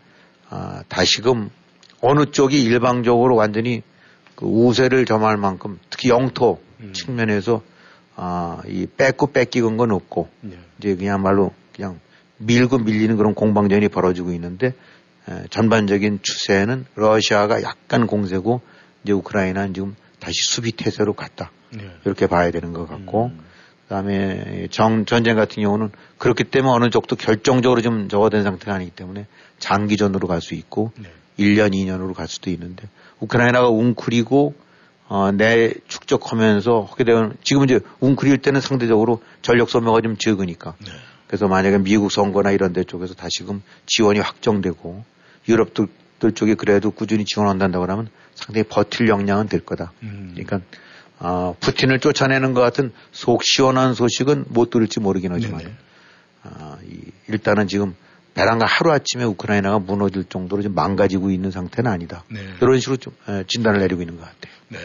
[0.51, 1.51] 아, 다시금
[2.01, 3.83] 어느 쪽이 일방적으로 완전히
[4.35, 6.93] 그 우세를 점할 만큼 특히 영토 음.
[6.93, 7.63] 측면에서
[8.15, 10.59] 아, 이 뺏고 뺏기건 건 없고 네.
[10.79, 12.01] 이제 그냥말로 그냥
[12.39, 14.75] 밀고 밀리는 그런 공방전이 벌어지고 있는데
[15.29, 18.61] 에, 전반적인 추세는 러시아가 약간 공세고
[19.05, 21.51] 이제 우크라이나는 지금 다시 수비 태세로 갔다.
[21.71, 21.91] 네.
[22.05, 23.41] 이렇게 봐야 되는 것 같고 음.
[23.85, 29.27] 그다음에 정 전쟁 같은 경우는 그렇기 때문에 어느 쪽도 결정적으로 좀 적어된 상태가 아니기 때문에
[29.59, 31.09] 장기전으로 갈 수 있고 네.
[31.39, 32.89] 1년, 2년으로 갈 수도 있는데
[33.21, 34.55] 우크라이나가 웅크리고
[35.09, 40.75] 어, 내 축적하면서 하게 되면 지금 이제 웅크릴 때는 상대적으로 전력 소모가 좀 적으니까.
[40.85, 40.91] 네.
[41.27, 45.05] 그래서 만약에 미국 선거나 이런 데 쪽에서 다시금 지원이 확정되고
[45.49, 45.89] 유럽들
[46.35, 49.93] 쪽이 그래도 꾸준히 지원한다고 하면 상당히 버틸 역량은 될 거다.
[50.03, 50.35] 음.
[50.35, 50.61] 그러니까
[51.21, 55.63] 어, 푸틴을 쫓아내는 것 같은 속 시원한 소식은 못 들을지 모르긴 하지만
[56.45, 57.95] 어, 이, 일단은 지금
[58.39, 62.23] 배란가 하루아침에 우크라이나가 무너질 정도로 좀 망가지고 있는 상태는 아니다.
[62.29, 62.39] 네.
[62.63, 63.13] 이런 식으로 좀
[63.49, 64.53] 진단을 내리고 있는 것 같아요.
[64.69, 64.79] 네.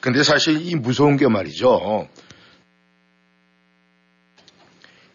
[0.00, 2.06] 근데 사실 이 무서운 게 말이죠.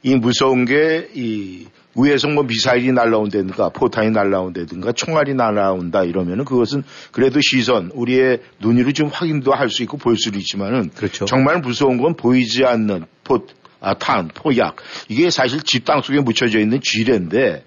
[0.04, 7.39] 이 무서운 게 이 위에서 뭐 미사일이 날라온다든가 포탄이 날라온다든가 총알이 날라온다 이러면은 그것은 그래도
[7.39, 11.26] 시선 우리의 눈으로 좀 확인도 할 수 있고 볼 수도 있지만은 그렇죠.
[11.26, 13.45] 정말 무서운 건 보이지 않는 포,
[13.84, 14.78] 아, 탄, 포약.
[15.10, 17.65] 이게 사실 집 땅 속에 묻혀져 있는 쥐레인데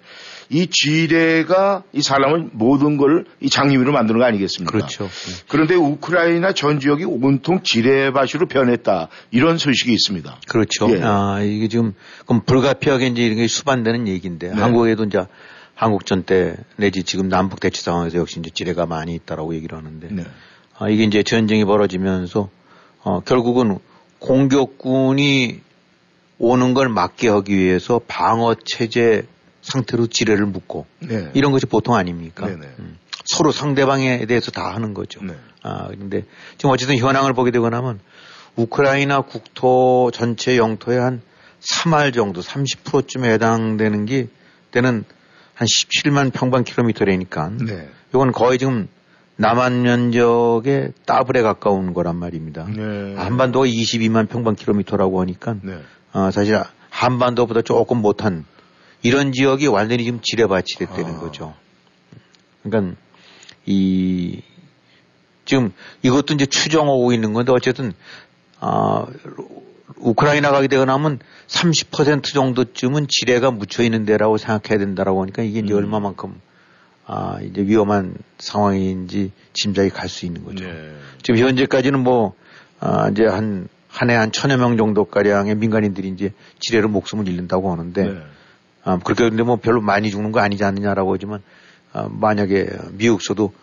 [0.49, 4.71] 이 지뢰가 이 사람을 모든 걸 이 장님으로 만드는 거 아니겠습니까?
[4.71, 5.09] 그렇죠.
[5.47, 10.39] 그런데 우크라이나 전 지역이 온통 지뢰밭으로 변했다 이런 소식이 있습니다.
[10.47, 10.89] 그렇죠.
[10.95, 11.01] 예.
[11.03, 11.93] 아 이게 지금
[12.25, 14.55] 그럼 불가피하게 이제 이게 수반되는 얘기인데 네.
[14.59, 15.25] 한국에도 이제
[15.75, 20.23] 한국전 때 내지 지금 남북 대치 상황에서 역시 이제 지뢰가 많이 있다라고 얘기를 하는데 네.
[20.79, 22.49] 아, 이게 이제 전쟁이 벌어지면서
[23.03, 23.77] 어, 결국은
[24.19, 25.59] 공격군이
[26.39, 29.25] 오는 걸 막게 하기 위해서 방어 체제
[29.61, 31.31] 상태로 지뢰를 묶고 네.
[31.33, 32.47] 이런 것이 보통 아닙니까?
[32.47, 32.69] 네, 네.
[32.79, 32.97] 음.
[33.25, 35.21] 서로 상대방에 대해서 다 하는 거죠.
[35.23, 35.33] 네.
[35.63, 36.23] 아, 근데
[36.57, 37.99] 지금 어쨌든 현황을 보게 되고 나면
[38.55, 41.21] 우크라이나 국토 전체 영토의 한
[41.59, 44.27] 3할 정도 30%쯤에 해당되는 게
[44.71, 45.03] 때는
[45.53, 47.51] 한 17만 평방 킬로미터라니까.
[47.65, 47.89] 네.
[48.09, 48.87] 이건 거의 지금
[49.37, 52.65] 남한 면적의 따블에 가까운 거란 말입니다.
[52.65, 53.15] 네.
[53.15, 55.79] 한반도가 22만 평방 킬로미터라고 하니까 네.
[56.17, 58.43] 어, 사실 한반도보다 조금 못한
[59.03, 61.19] 이런 지역이 완전히 지금 지뢰밭이 됐다는 아.
[61.19, 61.53] 거죠.
[62.63, 62.95] 그러니까
[63.67, 64.41] 이
[65.45, 67.93] 지금 이것도 이제 추정하고 있는 건데 어쨌든
[68.59, 69.05] 아
[69.97, 75.71] 우크라이나 가게 되거나 하면 30% 정도쯤은 지뢰가 묻혀 있는 데라고 생각해야 된다라고 하니까 이게 이제
[75.71, 75.77] 음.
[75.77, 76.41] 얼마만큼
[77.05, 80.65] 아 이제 위험한 상황인지 짐작이 갈 수 있는 거죠.
[80.65, 80.95] 네.
[81.21, 82.33] 지금 현재까지는 뭐
[82.79, 87.71] 아, 이제 한 한 해 한 천여 명 정도 가량의 민간인들이 이제 지뢰로 목숨을 잃는다고
[87.71, 88.21] 하는데 네.
[88.83, 91.41] 아, 그렇게 근데 뭐 별로 많이 죽는 거 아니지 않느냐라고 하지만
[91.93, 93.53] 아, 만약에 미국서도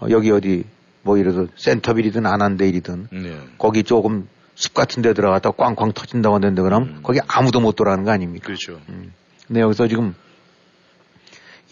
[0.00, 0.64] 어, 여기 어디
[1.02, 3.38] 뭐 들어 센터빌이든 아난데일이든 네.
[3.58, 7.00] 거기 조금 숲 같은 데 들어갔다 꽝꽝 터진다고 하는데 그럼 음.
[7.02, 8.46] 거기 아무도 못 돌아가는 거 아닙니까?
[8.46, 8.80] 그렇죠.
[8.88, 9.12] 음.
[9.46, 10.14] 근데 여기서 지금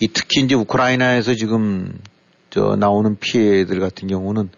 [0.00, 1.98] 이 특히 이제 우크라이나에서 지금
[2.50, 4.50] 저 나오는 피해들 같은 경우는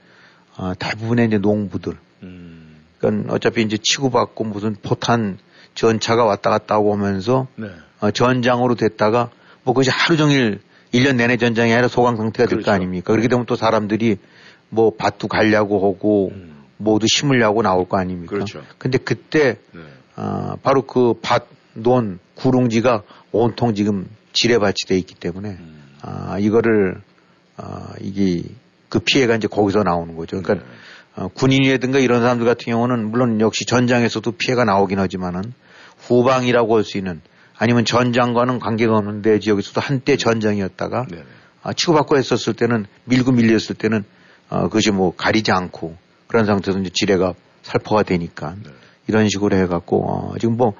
[0.56, 1.96] 아, 대부분의 이제 농부들.
[2.22, 2.53] 음.
[3.08, 5.38] 그러니까 어차피 이제 치고받고 무슨 포탄
[5.74, 7.68] 전차가 왔다 갔다 하고 오면서 네.
[8.00, 9.30] 어, 전장으로 됐다가
[9.62, 10.60] 뭐 그것이 하루 종일
[10.92, 12.70] 1년 내내 전장이 아니라 소강 상태가 될거 그렇죠.
[12.70, 13.12] 아닙니까?
[13.12, 14.18] 그렇게 되면 또 사람들이
[14.68, 16.64] 뭐 밭도 가려고 하고 음.
[16.76, 18.30] 모두 심으려고 나올 거 아닙니까?
[18.30, 18.62] 그렇죠.
[18.78, 19.80] 근데 그때 네.
[20.16, 25.84] 어, 바로 그 밭, 논, 구릉지가 온통 지금 지뢰밭이 돼 있기 때문에 음.
[26.02, 27.00] 아, 이거를
[27.56, 28.42] 아, 이게
[28.88, 30.40] 그 피해가 이제 거기서 나오는 거죠.
[30.40, 30.72] 그러니까 네.
[31.16, 35.52] 어, 군인이라든가 이런 사람들 같은 경우는 물론 역시 전장에서도 피해가 나오긴 하지만은
[35.98, 37.20] 후방이라고 할 수 있는
[37.56, 41.22] 아니면 전장과는 관계가 없는데 지역에서도 한때 전장이었다가 네.
[41.62, 44.04] 아, 치고받고 했었을 때는 밀고 밀렸을 때는
[44.50, 45.96] 어, 그것이 뭐 가리지 않고
[46.26, 48.70] 그런 상태에서 이제 지뢰가 살포가 되니까 네.
[49.06, 50.74] 이런 식으로 해갖고 어, 지금 뭐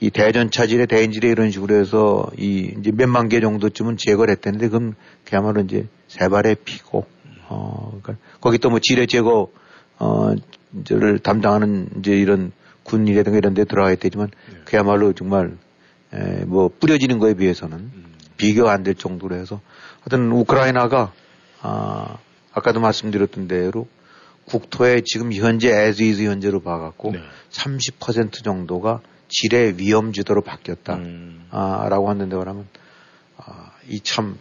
[0.00, 5.60] 이 대전차지뢰, 대인지뢰 이런 식으로 해서 이 이제 몇만 개 정도쯤은 제거를 했다는데 그건 그야말로
[5.62, 7.04] 이제 새 발의 피고
[7.48, 9.50] 어 그러니까 거기 또 뭐 지뢰 제거
[9.98, 10.34] 어
[10.90, 14.58] 를 담당하는 이제 이런 군이라든가 이런 데 들어가야 되지만 네.
[14.66, 15.56] 그야말로 정말
[16.12, 18.14] 에, 뭐 뿌려지는 거에 비해서는 음.
[18.36, 19.60] 비교가 안 될 정도로 해서
[20.02, 21.12] 하여튼 우크라이나가
[21.62, 22.18] 아
[22.52, 23.88] 아까도 말씀드렸던 대로
[24.44, 27.20] 국토에 지금 현재 as is 현재로 봐갖고 네.
[27.50, 30.96] 30% 정도가 지뢰 위험 지도로 바뀌었다.
[30.96, 31.46] 음.
[31.50, 32.66] 아, 라고 하는데 그러면
[33.38, 34.38] 아, 이참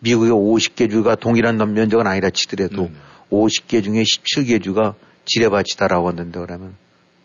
[0.00, 2.96] 미국의 50개 주가 동일한 면적은 아니라 치더라도 음.
[3.30, 6.74] 50개 중에 17개 주가 지뢰밭이다라고 하는데 그러면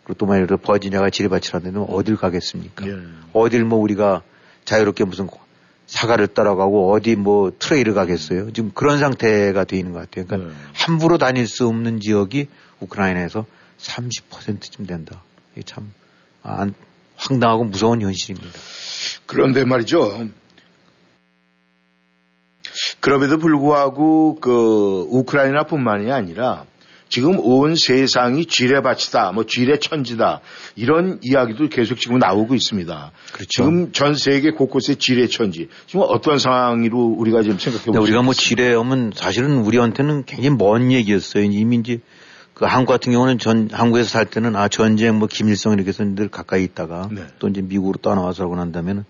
[0.04, 2.86] 그리고 또 만약에 버지니아가 지뢰밭이라는데 어딜 가겠습니까?
[2.86, 2.96] 예.
[3.32, 4.22] 어딜 뭐 우리가
[4.64, 5.28] 자유롭게 무슨
[5.86, 8.52] 사과를 따라가고 어디 뭐 트레이를 가겠어요.
[8.52, 10.26] 지금 그런 상태가 돼 있는 것 같아요.
[10.26, 10.56] 그러니까 네.
[10.74, 12.48] 함부로 다닐 수 없는 지역이
[12.80, 13.46] 우크라이나에서
[13.78, 15.22] 30%쯤 된다.
[15.54, 15.92] 이게 참
[16.42, 16.66] 아,
[17.16, 18.58] 황당하고 무서운 현실입니다.
[19.26, 20.28] 그런데 말이죠.
[23.00, 26.64] 그럼에도 불구하고 그 우크라이나뿐만이 아니라
[27.08, 30.40] 지금 온 세상이 쥐레밭이다, 뭐 쥐레천지다
[30.74, 33.12] 이런 이야기도 계속 지금 나오고 있습니다.
[33.32, 33.46] 그렇죠.
[33.48, 39.12] 지금 전 세계 곳곳에 쥐레천지 지금 어떤 상황으로 우리가 지금 생각해 보면 우리가 뭐 쥐레하면
[39.14, 41.44] 사실은 우리한테는 굉장히 먼 얘기였어요.
[41.44, 42.00] 이미 이제
[42.54, 46.28] 그 한국 같은 경우는 전 한국에서 살 때는 아 전쟁 뭐 김일성 이렇게 해서 늘
[46.28, 47.22] 가까이 있다가 네.
[47.38, 49.04] 또 이제 미국으로 떠나와서 하고 난다면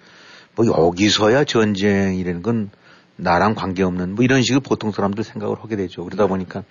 [0.55, 2.71] 뭐 여기서야 전쟁이라는 건
[3.17, 6.05] 나랑 관계없는 뭐 이런 식으로 보통 사람들 생각을 하게 되죠.
[6.05, 6.29] 그러다 네.
[6.29, 6.65] 보니까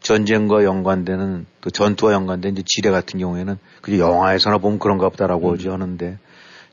[0.00, 5.72] 전쟁과 연관되는 또 전투와 연관된 이제 지뢰 같은 경우에는 그 영화에서나 보면 그런가 보다라고 음.
[5.72, 6.18] 하는데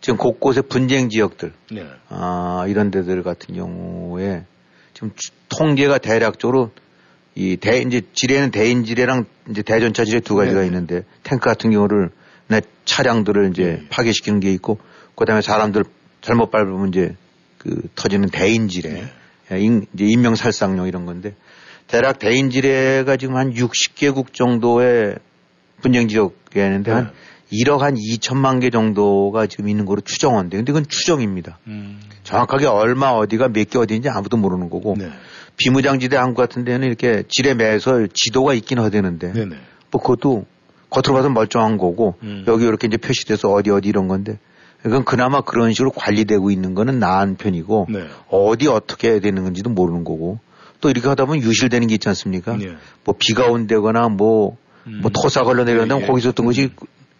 [0.01, 1.85] 지금 곳곳에 분쟁 지역들 네.
[2.09, 4.45] 아, 이런 데들 같은 경우에
[4.93, 5.11] 지금
[5.49, 6.71] 통계가 대략적으로
[7.35, 10.65] 이 대, 이제 지뢰는 대인 지뢰랑 이제 대전차 지뢰 두 가지가 네.
[10.65, 12.09] 있는데 탱크 같은 경우를
[12.47, 13.83] 내 차량들을 이제 네.
[13.89, 14.79] 파괴시키는 게 있고
[15.15, 15.83] 그다음에 사람들
[16.21, 17.15] 잘못 밟으면 이제
[17.59, 19.03] 그 터지는 대인 지뢰 네.
[19.51, 21.35] 예, 인, 이제 인명 살상용 이런 건데
[21.87, 25.17] 대략 대인 지뢰가 지금 한 60개국 정도의
[25.81, 26.95] 분쟁 지역에 있는데 네.
[26.95, 27.11] 한
[27.51, 31.57] 1억 한 2천만 개 정도가 지금 있는 거로 추정한데 근데 그건 추정입니다.
[31.67, 31.99] 음.
[32.23, 35.09] 정확하게 얼마 어디가 몇 개 어디인지 아무도 모르는 거고 네.
[35.57, 39.33] 비무장지대 한국 같은 데는 이렇게 지뢰 매설 지도가 있긴 하되는데.
[39.91, 40.45] 뭐 그것도
[40.91, 42.45] 겉으로 봐서 멀쩡한 거고 음.
[42.47, 44.37] 여기 이렇게 이제 표시돼서 어디 어디 이런 건데
[44.81, 48.07] 그건 그나마 그런 식으로 관리되고 있는 거는 나은 편이고 네.
[48.29, 50.39] 어디 어떻게 해야 되는 건지도 모르는 거고
[50.81, 52.55] 또 이렇게 하다 보면 유실되는 게 있지 않습니까?
[52.55, 52.75] 네.
[53.03, 54.99] 뭐 비가 온다거나 뭐, 음.
[55.01, 56.07] 뭐 토사 걸려 내려온다면 예, 예.
[56.07, 56.69] 거기서 어떤 것이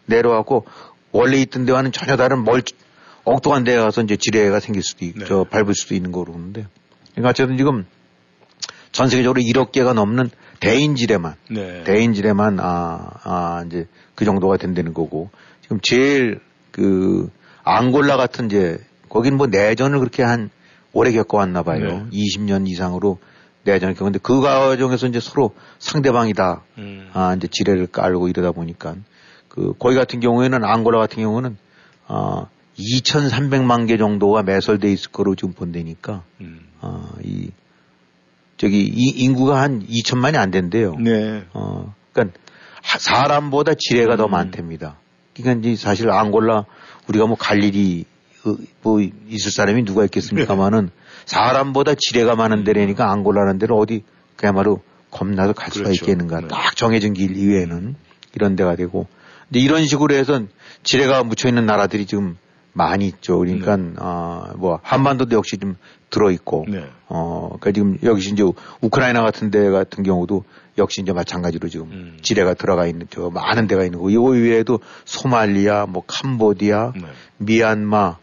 [0.06, 0.66] 내려와고
[1.12, 2.62] 원래 있던 데와는 전혀 다른 멀
[3.26, 5.26] 엉뚱한 데 가서 이제 지뢰가 생길 수도 있, 네.
[5.28, 6.68] 저 밟을 수도 있는 거로 그러는데
[7.12, 7.86] 그러니까 어쨌든 지금
[8.92, 11.84] 전 세계적으로 1억 개가 넘는 대인 지뢰만 네.
[11.84, 15.30] 대인 지뢰만 아, 아 이제 그 정도가 된다는 거고
[15.62, 16.40] 지금 제일
[16.72, 17.30] 그
[17.70, 18.80] 앙골라 같은 이제
[19.10, 20.50] 거긴 뭐 내전을 그렇게 한
[20.94, 21.80] 오래 겪어왔나 봐요.
[21.80, 22.06] 네.
[22.12, 23.20] 20년 이상으로
[23.64, 26.62] 내전을 겪었는데 그 과정에서 이제 서로 상대방이다.
[26.80, 27.10] 음.
[27.14, 28.96] 아, 이제 지뢰를 깔고 이러다 보니까
[29.48, 31.58] 그 거기 같은 경우에는 앙골라 같은 경우는
[32.08, 36.24] 아, 2,300만 개 정도가 매설돼 있을 거로 지금 본다니까.
[36.42, 36.62] 음.
[36.82, 37.52] 아, 이
[38.58, 40.96] 저기 이 인구가 한 2천만이 안 된대요.
[40.96, 41.44] 네.
[41.54, 42.38] 어, 그러니까
[42.98, 44.18] 사람보다 지뢰가 음.
[44.18, 44.98] 더 많답니다.
[45.36, 46.66] 그러니까 이제 사실 앙골라
[47.10, 48.06] 우리가 뭐 갈 일이
[48.46, 50.90] 어, 뭐 있을 사람이 누가 있겠습니까만은
[51.26, 54.04] 사람보다 지뢰가 많은 데라니까 앙골라는 데는 어디
[54.38, 56.06] 그야말로 겁나도 갈 수가 그렇죠.
[56.06, 56.42] 있겠는가.
[56.42, 56.48] 네.
[56.48, 57.96] 딱 정해진 길 이외에는
[58.36, 59.08] 이런 데가 되고.
[59.48, 60.44] 근데 이런 식으로 해서
[60.84, 62.38] 지뢰가 묻혀 있는 나라들이 지금
[62.74, 63.40] 많이 있죠.
[63.40, 63.94] 그러니까 네.
[64.00, 65.76] 어 뭐 한반도도 역시 좀
[66.10, 66.86] 들어 있고 네.
[67.08, 68.44] 어 그러니까 지금 여기 이제
[68.82, 70.44] 우크라이나 같은 데 같은 경우도
[70.80, 72.18] 역시 이제 마찬가지로 지금 음.
[72.22, 77.02] 지뢰가 들어가 있는 저 많은 데가 있는 거고 이거 외에도 소말리아 뭐 캄보디아 네.
[77.38, 78.18] 미얀마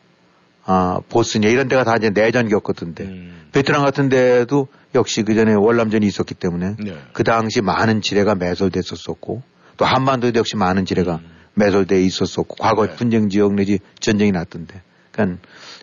[0.65, 3.49] 아 보스니아 이런 데가 다 이제 내전 겪었던데 음.
[3.53, 6.97] 베트남 같은 데도 역시 그 전에 월남전이 있었기 때문에 네.
[7.13, 9.43] 그 당시 많은 지뢰가 매설됐었었고
[9.77, 11.37] 또 한반도에도 역시 많은 지뢰가 음.
[11.55, 12.97] 매설돼 있었었고 과거 네.
[12.97, 14.83] 분쟁 지역 내지 전쟁이 났던데.
[15.11, 15.39] 그러니까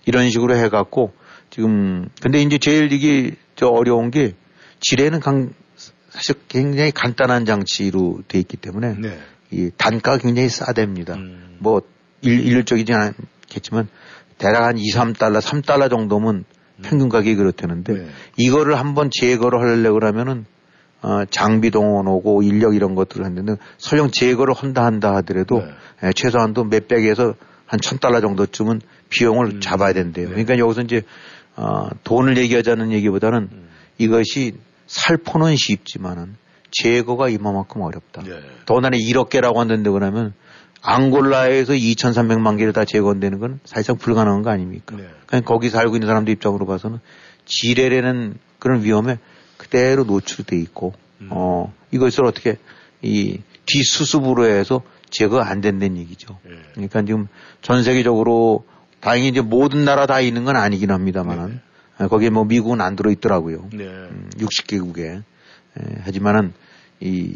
[0.05, 1.13] 이런 식으로 해갖고
[1.49, 4.33] 지금 근데 이제 제일 이게 저 어려운 게
[4.79, 5.53] 지뢰는 강,
[6.13, 9.19] 사실 굉장히 간단한 장치로 돼 있기 때문에 네.
[9.51, 11.15] 이 단가가 굉장히 싸됩니다.
[11.15, 11.57] 음.
[11.59, 11.81] 뭐
[12.21, 13.87] 일, 일률적이지 않겠지만
[14.37, 16.45] 대략 한 2, 3달러, 3달러 정도면
[16.83, 18.07] 평균 가격이 그렇다는데 네.
[18.37, 20.45] 이거를 한번 제거를 하려고 그러면은
[21.01, 25.67] 어, 장비 동원하고 인력 이런 것들을 했는데 설령 제거를 한다 한다 하더라도 네.
[26.07, 29.59] 예, 최소한도 몇백에서 한 천 달러 정도쯤은 비용을 음.
[29.59, 30.27] 잡아야 된대요.
[30.27, 30.31] 네.
[30.31, 31.01] 그러니까 여기서 이제
[31.55, 33.69] 어, 돈을 얘기하자는 얘기보다는 음.
[33.97, 34.53] 이것이
[34.87, 36.35] 살포는 쉽지만은
[36.71, 38.23] 제거가 이만큼 어렵다.
[38.23, 38.39] 네.
[38.65, 40.33] 더나는 1억 개라고 한다는데 그러면
[40.81, 44.95] 앙골라에서 2,300만 개를 다 제거한다는 건 사실상 불가능한 거 아닙니까?
[44.97, 45.07] 네.
[45.27, 46.99] 그냥 거기 살고 있는 사람들 입장으로 봐서는
[47.45, 49.17] 지뢰라는 그런 위험에
[49.57, 51.29] 그대로 노출돼 있고 음.
[51.31, 52.57] 어 이것을 어떻게
[53.01, 56.39] 이 뒷수습으로 해서 제거 안 된다는 얘기죠.
[56.49, 56.55] 예.
[56.73, 57.27] 그러니까 지금
[57.61, 58.65] 전 세계적으로
[58.99, 61.61] 다행히 이제 모든 나라 다 있는 건 아니긴 합니다만은 네.
[62.07, 63.69] 거기에 뭐 미국은 안 들어 있더라고요.
[63.73, 63.85] 네.
[63.85, 65.23] 음, 60개국에 에,
[66.03, 66.53] 하지만은
[66.99, 67.33] 이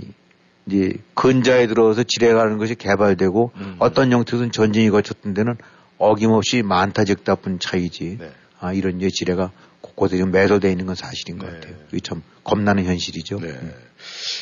[0.65, 3.75] 이제 근자에 들어서 지뢰가는 것이 개발되고 음.
[3.79, 5.55] 어떤 형태든 전쟁이 거쳤던 데는
[5.97, 8.17] 어김없이 많다 적다 뿐 차이지.
[8.19, 8.31] 네.
[8.59, 9.51] 아, 이런 이제 지뢰가
[9.81, 11.53] 곳곳에 좀 매도되어 있는 건 사실인 것 네.
[11.53, 11.75] 같아요.
[11.91, 13.39] 이게 참 겁나는 현실이죠.
[13.39, 13.53] 네.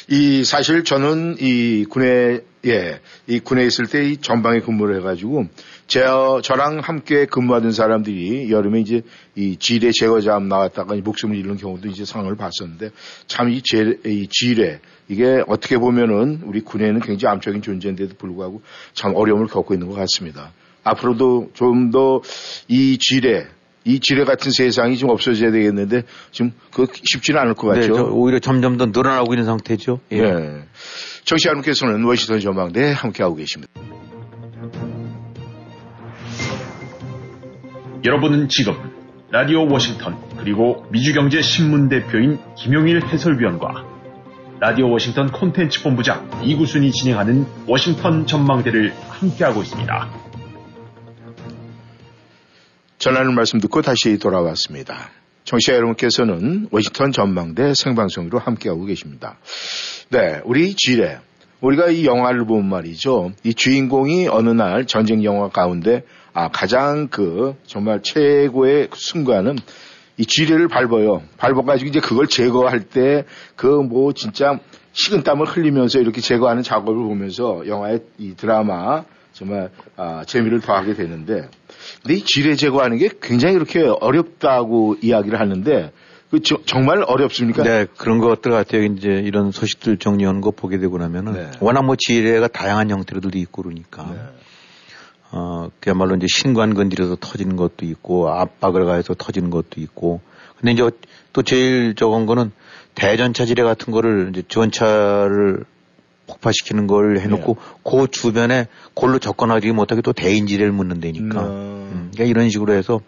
[0.10, 5.46] 이 사실 저는 이 군에 예, 이 군에 있을 때 이 전방에 근무를 해가지고
[5.88, 6.04] 제
[6.44, 9.02] 저랑 함께 근무하던 사람들이 여름에 이제
[9.36, 12.90] 이 지뢰 제거자암 나왔다가 목숨을 잃는 경우도 이제 상황을 봤었는데
[13.28, 18.62] 참이이 지뢰 이게 어떻게 보면은 우리 군에는 굉장히 암적인 존재인데도 불구하고
[18.94, 20.52] 참 어려움을 겪고 있는 것 같습니다.
[20.84, 22.22] 앞으로도 좀 더
[22.68, 23.48] 이 지뢰
[23.84, 27.94] 이 지뢰 같은 세상이 좀 없어져야 되겠는데 지금 그 쉽지는 않을 것 같죠.
[27.94, 30.00] 네, 오히려 점점 더 늘어나고 있는 상태죠.
[30.12, 30.22] 예.
[30.22, 30.64] 네.
[31.24, 33.72] 정치 여러분께서는 워싱턴 전망대에 함께하고 계십니다.
[38.06, 38.76] 여러분은 지금
[39.32, 43.84] 라디오 워싱턴 그리고 미주경제 신문 대표인 김용일 해설위원과
[44.60, 50.10] 라디오 워싱턴 콘텐츠 본부장 이구순이 진행하는 워싱턴 전망대를 함께하고 있습니다.
[53.00, 55.10] 전하는 말씀 듣고 다시 돌아왔습니다.
[55.44, 59.40] 청취자 여러분께서는 워싱턴 전망대 생방송으로 함께하고 계십니다.
[60.10, 61.18] 네, 우리 지뢰.
[61.60, 63.32] 우리가 이 영화를 보면 말이죠.
[63.44, 66.04] 이 주인공이 어느 날 전쟁 영화 가운데
[66.36, 69.56] 아, 가장 그 정말 최고의 순간은
[70.18, 71.22] 이 지뢰를 밟아요.
[71.38, 73.24] 밟아가지고 이제 그걸 제거할 때
[73.56, 74.60] 그 뭐 진짜
[74.92, 81.50] 식은 땀을 흘리면서 이렇게 제거하는 작업을 보면서 영화의 이 드라마 정말 아, 재미를 더하게 되는데
[82.02, 85.92] 근데 이 지뢰 제거하는 게 굉장히 그렇게 어렵다고 이야기를 하는데
[86.32, 87.64] 그 저, 정말 어렵습니까?
[87.64, 88.84] 네, 그런 것들 같아요.
[88.84, 91.52] 이제 이런 소식들 정리하는 거 보게 되고 나면은 네.
[91.62, 94.04] 워낙 뭐 지뢰가 다양한 형태로도 있고 그러니까.
[94.12, 94.20] 네.
[95.38, 100.22] 어, 그야말로 이제 신관 건드려서 터지는 것도 있고 압박을 가해서 터지는 것도 있고.
[100.58, 100.90] 근데 이제
[101.34, 102.54] 또 제일 적은 거는
[102.96, 105.66] 대전차 지뢰 같은 거를 이제 전차를
[106.28, 107.62] 폭파시키는 걸 해놓고 네.
[107.84, 111.42] 그 주변에 골로 접근하지 못하게 또 대인지뢰를 묻는다니까.
[111.42, 111.52] 음.
[111.52, 112.12] 음.
[112.14, 113.02] 그러니까 이런 식으로 해서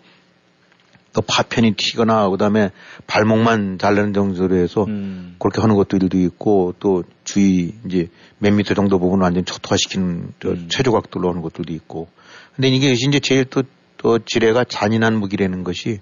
[1.14, 2.72] 또 파편이 튀거나 그다음에
[3.08, 5.38] 발목만 잘라는 정도로 해서 음.
[5.40, 10.68] 그렇게 하는 것들도 있고 또 주위 이제 몇 미터 정도 부분 완전 초토화시키는 음.
[10.70, 12.10] 최조각들로 하는 것들도 있고.
[12.58, 13.64] 근데 이게 이제 제일 또,
[13.98, 16.00] 또 지뢰가 잔인한 무기라는 것이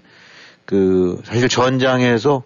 [0.64, 2.42] 그 사실 전장에서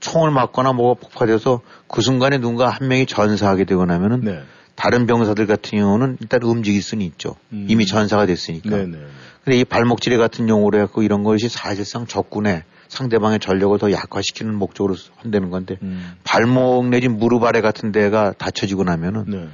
[0.00, 4.42] 총을 맞거나 뭐가 폭파돼서 그 순간에 누군가 한 명이 전사하게 되거나 하면은 네.
[4.74, 7.36] 다른 병사들 같은 경우는 일단 움직일 수는 있죠.
[7.52, 7.66] 음.
[7.68, 8.70] 이미 전사가 됐으니까.
[8.70, 8.96] 네네.
[8.96, 9.06] 네.
[9.44, 14.96] 근데 이 발목질의 같은 용어로 해갖고 이런 것이 사실상 적군의 상대방의 전력을 더 약화시키는 목적으로
[15.16, 16.14] 한다는 건데 음.
[16.24, 19.48] 발목 내지 무릎 아래 같은 데가 다쳐지고 나면은 네.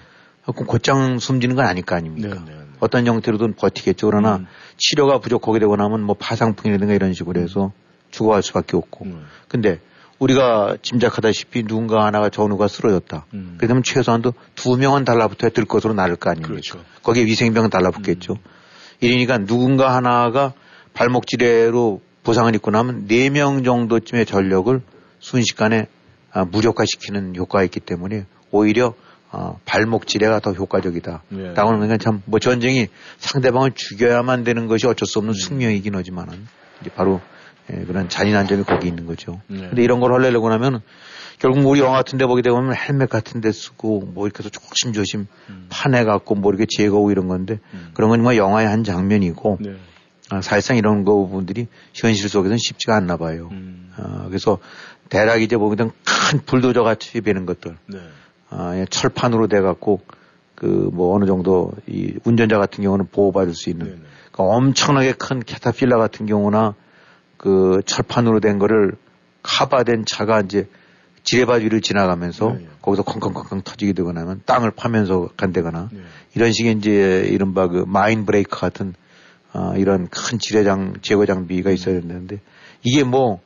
[0.54, 2.28] 곧장 숨지는 건 아닐 거 아닙니까?
[2.28, 2.65] 네, 네, 네.
[2.80, 4.06] 어떤 형태로든 버티겠죠.
[4.08, 4.46] 그러나 음.
[4.76, 7.72] 치료가 부족하게 되고 나면 뭐 파상풍이라든가 이런 식으로 해서
[8.10, 9.04] 죽어갈 수밖에 없고.
[9.06, 9.26] 음.
[9.48, 9.80] 근데
[10.18, 13.26] 우리가 짐작하다시피 누군가 하나가 전우가 쓰러졌다.
[13.34, 13.56] 음.
[13.58, 16.48] 그러면 최소한도 두 명은 달라붙어야 들 것으로 나를 거 아닙니까?
[16.50, 16.78] 그렇죠.
[17.02, 18.34] 거기에 위생병은 달라붙겠죠.
[18.34, 18.38] 음.
[19.00, 20.52] 이러니까 누군가 하나가
[20.94, 24.80] 발목지뢰로 부상을 입고 나면 네 명 정도쯤의 전력을
[25.20, 25.86] 순식간에
[26.32, 28.94] 아, 무력화시키는 효과가 있기 때문에 오히려
[29.38, 31.22] 어, 발목 지뢰가 더 효과적이다.
[31.33, 31.53] 예.
[31.53, 35.35] 라고는 그러니까 참뭐 전쟁이 상대방을 죽여야만 되는 것이 어쩔 수 없는 음.
[35.35, 36.46] 숙명이긴 하지만은
[36.81, 37.20] 이제 바로
[37.70, 39.42] 예, 그런 잔인한 점이 거기 있는 거죠.
[39.51, 39.57] 예.
[39.59, 40.81] 근데 이런 걸 하려고 하면
[41.38, 45.27] 결국 우리 영화 같은 데 보게 되면 헬멧 같은 데 쓰고 뭐 이렇게 해서 조심조심
[45.51, 45.66] 음.
[45.68, 47.90] 파내 갖고 뭐 이렇게 제거하고 이런 건데 음.
[47.92, 49.77] 그런 건뭐 영화의 한 장면이고 네.
[50.31, 53.51] 아, 사실상 이런 거 부분들이 현실 속에서는 쉽지가 않나 봐요.
[53.53, 53.92] 음.
[53.99, 54.59] 아, 그래서
[55.11, 57.77] 대략 이제 보게 되면 큰 불도저 같이 되는 것들.
[57.87, 57.99] 네.
[58.50, 60.00] 아, 예, 철판으로 돼 갖고
[60.54, 63.96] 그 뭐 어느 정도 이 운전자 같은 경우는 보호받을 수 있는 네,
[64.32, 66.74] 그 엄청나게 큰 캐타필라 같은 경우나
[67.37, 68.92] 그 철판으로 된 거를
[69.42, 70.68] 카바된 차가 이제
[71.22, 72.68] 지뢰밭 위를 지나가면서 네, 네.
[72.80, 76.00] 거기서 콩콩콩콩 터지게 되거나 하면 땅을 파면서 간다거나 네.
[76.35, 78.94] 이런 식의 이제 이른바 그 마인 브레이크 같은
[79.52, 82.40] 어, 이런 큰 지뢰장 제거 장비가 있어야 되는데
[82.82, 83.40] 이게 뭐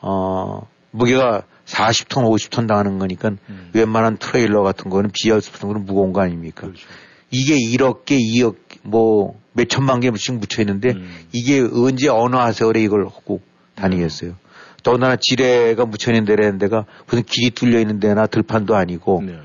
[0.00, 3.70] 어, 무게가 40톤, 50톤 당하는 거니까 음.
[3.74, 6.62] 웬만한 트레일러 같은 거는 비어스 같은 거는 무거운 거 아닙니까?
[6.62, 6.86] 그렇죠.
[7.30, 11.10] 이게 1억 개, 2억 뭐 몇천만 개씩 묻혀 있는데 음.
[11.32, 13.40] 이게 언제 어느 하세월에 이걸 하고
[13.74, 14.30] 다니겠어요.
[14.30, 14.36] 음.
[14.82, 19.38] 더군다나 지뢰가 묻혀 있는 데라는 데가 무슨 길이 뚫려 있는 데나 들판도 아니고 네.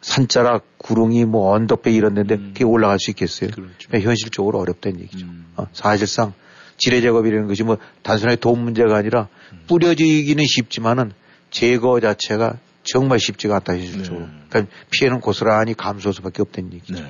[0.00, 2.50] 산자락, 구릉이 뭐 언덕배기 이런 데인데 음.
[2.52, 3.50] 그게 올라갈 수 있겠어요.
[3.50, 3.72] 그렇죠.
[3.88, 5.26] 그러니까 현실적으로 어렵다는 얘기죠.
[5.26, 5.46] 음.
[5.56, 6.32] 어, 사실상
[6.76, 9.60] 지뢰 작업이라는 것이 뭐 단순하게 돈 문제가 아니라 음.
[9.66, 11.12] 뿌려지기는 쉽지만은
[11.50, 14.26] 제거 자체가 정말 쉽지가 않다 현실적으로.
[14.26, 14.32] 네.
[14.48, 16.94] 그러니까 피해는 고스란히 감소할 수밖에 없다는 얘기죠.
[16.94, 17.04] 네.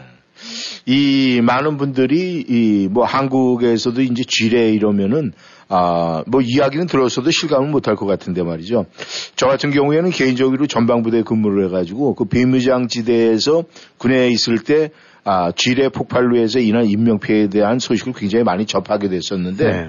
[0.86, 5.32] 이 많은 분들이 이 뭐 한국에서도 이제 지뢰 이러면은
[5.68, 8.86] 아, 뭐 이야기는 들었어도 실감은 못할 것 같은데 말이죠.
[9.34, 13.64] 저 같은 경우에는 개인적으로 전방부대에 근무를 해가지고 그 비무장 지대에서
[13.98, 14.90] 군에 있을 때
[15.28, 19.88] 아, 지뢰 폭발로 해서 인한 인명피해에 대한 소식을 굉장히 많이 접하게 됐었는데 네.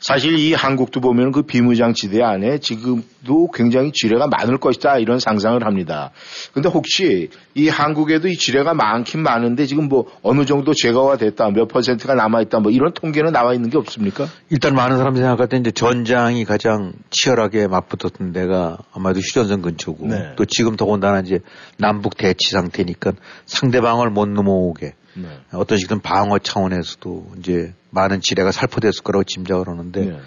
[0.00, 6.10] 사실 이 한국도 보면 그 비무장지대 안에 지금도 굉장히 지뢰가 많을 것이다 이런 상상을 합니다.
[6.54, 11.68] 근데 혹시 이 한국에도 이 지뢰가 많긴 많은데 지금 뭐 어느 정도 제거가 됐다 몇
[11.68, 14.26] 퍼센트가 남아있다 뭐 이런 통계는 나와 있는 게 없습니까?
[14.48, 20.32] 일단 많은 사람들이 생각할 때 이제 전장이 가장 치열하게 맞붙었던 데가 아마도 휴전선 근처고 네.
[20.36, 21.40] 또 지금 더군다나 이제
[21.76, 23.12] 남북 대치 상태니까
[23.44, 25.28] 상대방을 못 넘어오게 네.
[25.52, 30.20] 어떤 식든 방어 차원에서도 이제 많은 지뢰가 살포됐을 거라고 짐작을 하는데 네.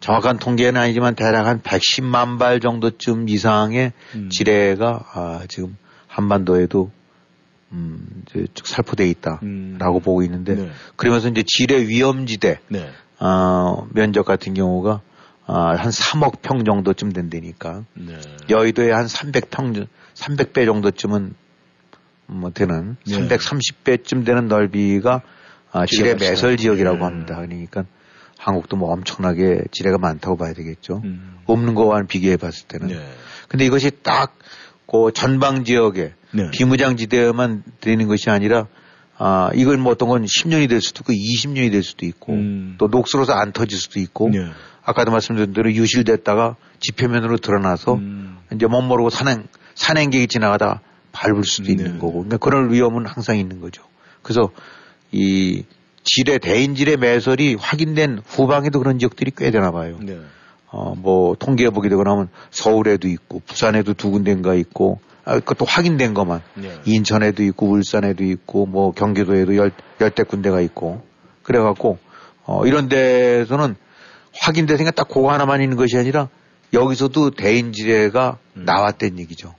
[0.00, 4.28] 정확한 통계는 아니지만 대략 한 110만 발 정도쯤 이상의 음.
[4.28, 6.90] 지뢰가 아, 지금 한반도에도
[7.72, 9.78] 음, 이제 살포돼 있다라고 음.
[9.78, 10.70] 보고 있는데 네.
[10.96, 12.90] 그러면서 이제 지뢰 위험지대 네.
[13.18, 15.00] 어, 면적 같은 경우가
[15.46, 18.18] 아, 한 3억 평 정도쯤 된다니까 네.
[18.50, 21.34] 여의도에 한 300평 300배 정도쯤은
[22.26, 23.28] 뭐 되는 네.
[23.28, 25.22] 330배쯤 되는 넓이가
[25.74, 27.04] 아, 지뢰 매설 지역이라고 네.
[27.04, 27.36] 합니다.
[27.36, 27.84] 그러니까
[28.38, 31.02] 한국도 뭐 엄청나게 지뢰가 많다고 봐야 되겠죠.
[31.04, 31.36] 음.
[31.46, 32.88] 없는 거와는 비교해 봤을 때는.
[32.88, 33.06] 네.
[33.48, 34.34] 근데 이것이 딱
[34.86, 36.50] 그 전방 지역에 네.
[36.50, 38.66] 비무장지대만 되는 것이 아니라
[39.16, 42.74] 아, 이걸 뭐 어떤 건 10년이 될 수도 있고 20년이 될 수도 있고 음.
[42.78, 44.50] 또 녹슬어서 안 터질 수도 있고 네.
[44.82, 48.38] 아까도 말씀드린 대로 유실됐다가 지표면으로 드러나서 음.
[48.52, 50.80] 이제 못 모르고 산행, 산행객이 지나가다
[51.12, 51.98] 밟을 수도 있는 네.
[51.98, 53.82] 거고 그러니까 그런 위험은 항상 있는 거죠.
[54.22, 54.50] 그래서
[55.14, 55.62] 이
[56.02, 59.96] 지뢰 대인지뢰 매설이 확인된 후방에도 그런 지역들이 꽤 되나 봐요.
[60.00, 60.18] 네.
[60.70, 66.14] 어, 뭐, 통계해 보게 되거나 하면 서울에도 있고, 부산에도 두 군데인가 있고, 아, 그것도 확인된
[66.14, 66.42] 것만.
[66.54, 66.80] 네.
[66.84, 71.02] 인천에도 있고, 울산에도 있고, 뭐, 경기도에도 열, 열대 군데가 있고.
[71.44, 71.98] 그래갖고,
[72.44, 73.76] 어, 이런 데서는
[74.36, 76.28] 확인돼서 딱 그거 하나만 있는 것이 아니라
[76.72, 78.64] 여기서도 대인지뢰가 음.
[78.64, 79.54] 나왔다는 얘기죠.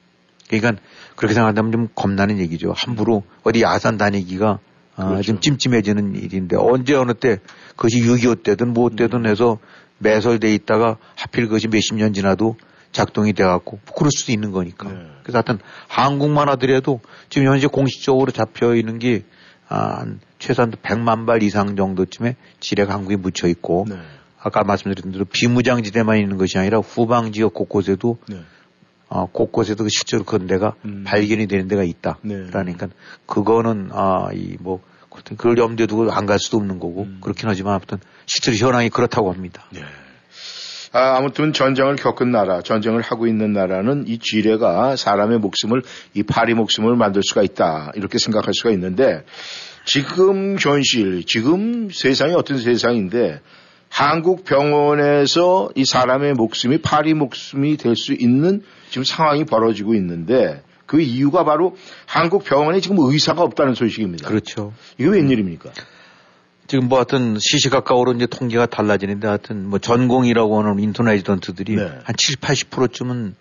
[0.49, 0.81] 그러니까
[1.15, 2.73] 그렇게 생각한다면 좀 겁나는 얘기죠.
[2.75, 4.59] 함부로 어디 야산 다니기가
[4.95, 5.23] 아, 그렇죠.
[5.23, 7.39] 좀 찜찜해지는 일인데 언제 어느 때
[7.75, 9.59] 그것이 6.25 때든 뭐 때든 해서
[9.97, 12.55] 매설돼 있다가 하필 그것이 몇십 년 지나도
[12.91, 14.89] 작동이 돼갖고 그럴 수도 있는 거니까.
[14.89, 14.95] 네.
[15.23, 19.23] 그래서 하여튼 한국만 하더라도 지금 현재 공식적으로 잡혀 있는 게
[19.67, 23.95] 아, 한 최소한 100만 발 이상 정도쯤의 지뢰가 한국에 묻혀 있고 네.
[24.39, 28.37] 아까 말씀드린 대로 비무장지대만 있는 것이 아니라 후방 지역 곳곳에도 네.
[29.09, 31.03] 어, 곳곳에도 그 실제로 그런 데가 음.
[31.05, 32.17] 발견이 되는 데가 있다.
[32.21, 32.43] 네.
[32.47, 32.87] 그러니까
[33.25, 37.19] 그거는 아, 이뭐 그걸 염두에 두고 안 갈 수도 없는 거고 음.
[37.21, 39.63] 그렇긴 하지만 아무튼 실제로 현황이 그렇다고 합니다.
[39.71, 39.81] 네.
[40.91, 45.81] 아, 아무튼 전쟁을 겪은 나라, 전쟁을 하고 있는 나라는 이 지뢰가 사람의 목숨을
[46.13, 49.23] 이 파리 목숨을 만들 수가 있다 이렇게 생각할 수가 있는데
[49.85, 53.41] 지금 현실, 지금 세상이 어떤 세상인데
[53.95, 60.99] 한국 병원에서 이 사람의 목숨이 파리 목숨이 될 수 있는 지금 상황이 벌어지고 있는데 그
[60.99, 64.27] 이유가 바로 한국 병원에 지금 의사가 없다는 소식입니다.
[64.27, 64.73] 그렇죠.
[64.97, 65.71] 이게 웬일입니까?
[66.67, 71.83] 지금 뭐 하여튼 시시각각으로 이제 통계가 달라지는데 하여튼 뭐 전공이라고 하는 인터넷 던트들이 네.
[72.03, 73.35] 한 70, 80%쯤은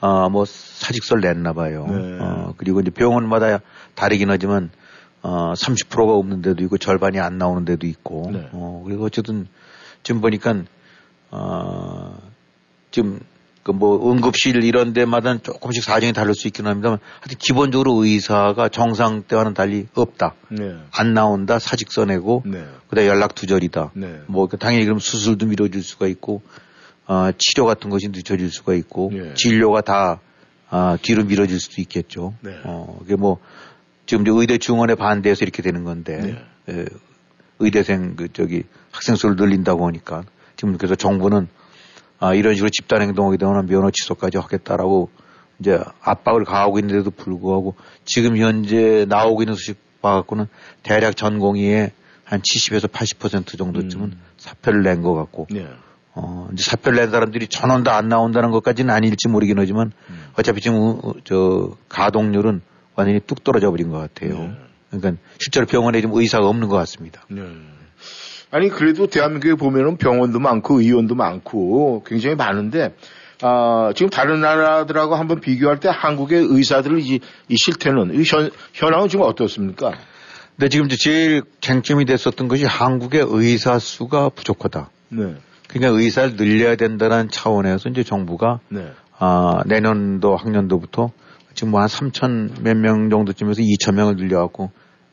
[0.00, 1.86] 아, 뭐 사직서를 냈나 봐요.
[1.88, 2.18] 네.
[2.20, 3.60] 어, 그리고 이제 병원마다
[3.94, 4.70] 다르긴 하지만
[5.22, 8.30] 어, 30%가 없는 데도 있고 절반이 안 나오는 데도 있고.
[8.32, 8.48] 네.
[8.50, 9.46] 어, 그리고 어쨌든
[10.06, 10.62] 지금 보니까
[11.32, 12.16] 어,
[12.92, 13.18] 지금
[13.64, 19.24] 그 뭐 응급실 이런 데마다 조금씩 사정이 다를 수 있긴 합니다만 하여튼 기본적으로 의사가 정상
[19.24, 20.34] 때와는 달리 없다.
[20.50, 20.76] 네.
[20.92, 21.58] 안 나온다.
[21.58, 22.64] 사직서 내고 네.
[22.88, 23.90] 그다음에 연락 두절이다.
[23.94, 24.20] 네.
[24.28, 26.42] 뭐그 당연히 그럼 수술도 미뤄질 수가 있고
[27.08, 29.34] 어, 치료 같은 것이 늦어질 수가 있고 네.
[29.34, 30.20] 진료가 다
[30.70, 32.34] 아, 뒤로 미뤄질 수도 있겠죠.
[32.42, 32.52] 네.
[32.62, 33.38] 어, 그게 뭐
[34.06, 36.44] 지금 이제 의대 중원에 반대해서 이렇게 되는 건데 네.
[36.68, 36.84] 예,
[37.58, 38.62] 의대생 그 저기
[38.96, 40.24] 학생 수를 늘린다고 하니까
[40.56, 41.48] 지금 그래서 정부는
[42.18, 45.10] 아, 이런 식으로 집단 행동하게 되면 면허 취소까지 하겠다라고
[45.60, 47.74] 이제 압박을 가하고 있는데도 불구하고
[48.06, 50.46] 지금 현재 나오고 있는 소식 봐갖고는
[50.82, 51.92] 대략 전공의의
[52.24, 54.20] 한 70에서 80% 정도쯤은 음.
[54.38, 55.66] 사표를 낸 것 같고 네.
[56.14, 60.24] 어, 이제 사표를 낸 사람들이 전원 다 안 나온다는 것까지는 아닐지 모르긴 하지만 음.
[60.38, 62.62] 어차피 지금 저 가동률은
[62.94, 64.38] 완전히 뚝 떨어져 버린 것 같아요.
[64.38, 64.56] 네.
[64.90, 67.24] 그러니까 실제로 병원에 좀 의사가 없는 것 같습니다.
[67.28, 67.42] 네.
[68.50, 72.94] 아니 그래도 대한민국에 보면은 병원도 많고 의원도 많고 굉장히 많은데
[73.42, 79.08] 아, 지금 다른 나라들하고 한번 비교할 때 한국의 의사들을 이, 이 실태는 이 현, 현황은
[79.08, 79.92] 지금 어떻습니까?
[80.56, 84.88] 네, 지금 제일 쟁점이 됐었던 것이 한국의 의사 수가 부족하다.
[85.10, 85.34] 네.
[85.68, 88.90] 그러니까 의사를 늘려야 된다는 차원에서 이제 정부가 네.
[89.18, 91.10] 아, 내년도 학년도부터
[91.54, 94.70] 지금 뭐 한 3천 몇 명 정도쯤에서 2천 명을 늘려갖고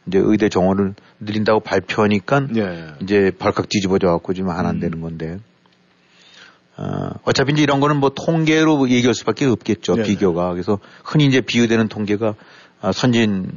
[0.08, 2.94] 이제 의대 정원을 늘린다고 발표하니까 예.
[3.02, 4.80] 이제 벌컥 뒤집어져 갖고 지금 안안 음.
[4.80, 5.40] 되는 건데
[6.76, 10.04] 어, 어차피 이제 이런 거는 뭐 통계로 얘기할 수밖에 없겠죠 네.
[10.04, 12.36] 비교가 그래서 흔히 이제 비유되는 통계가
[12.82, 13.52] 아, 선진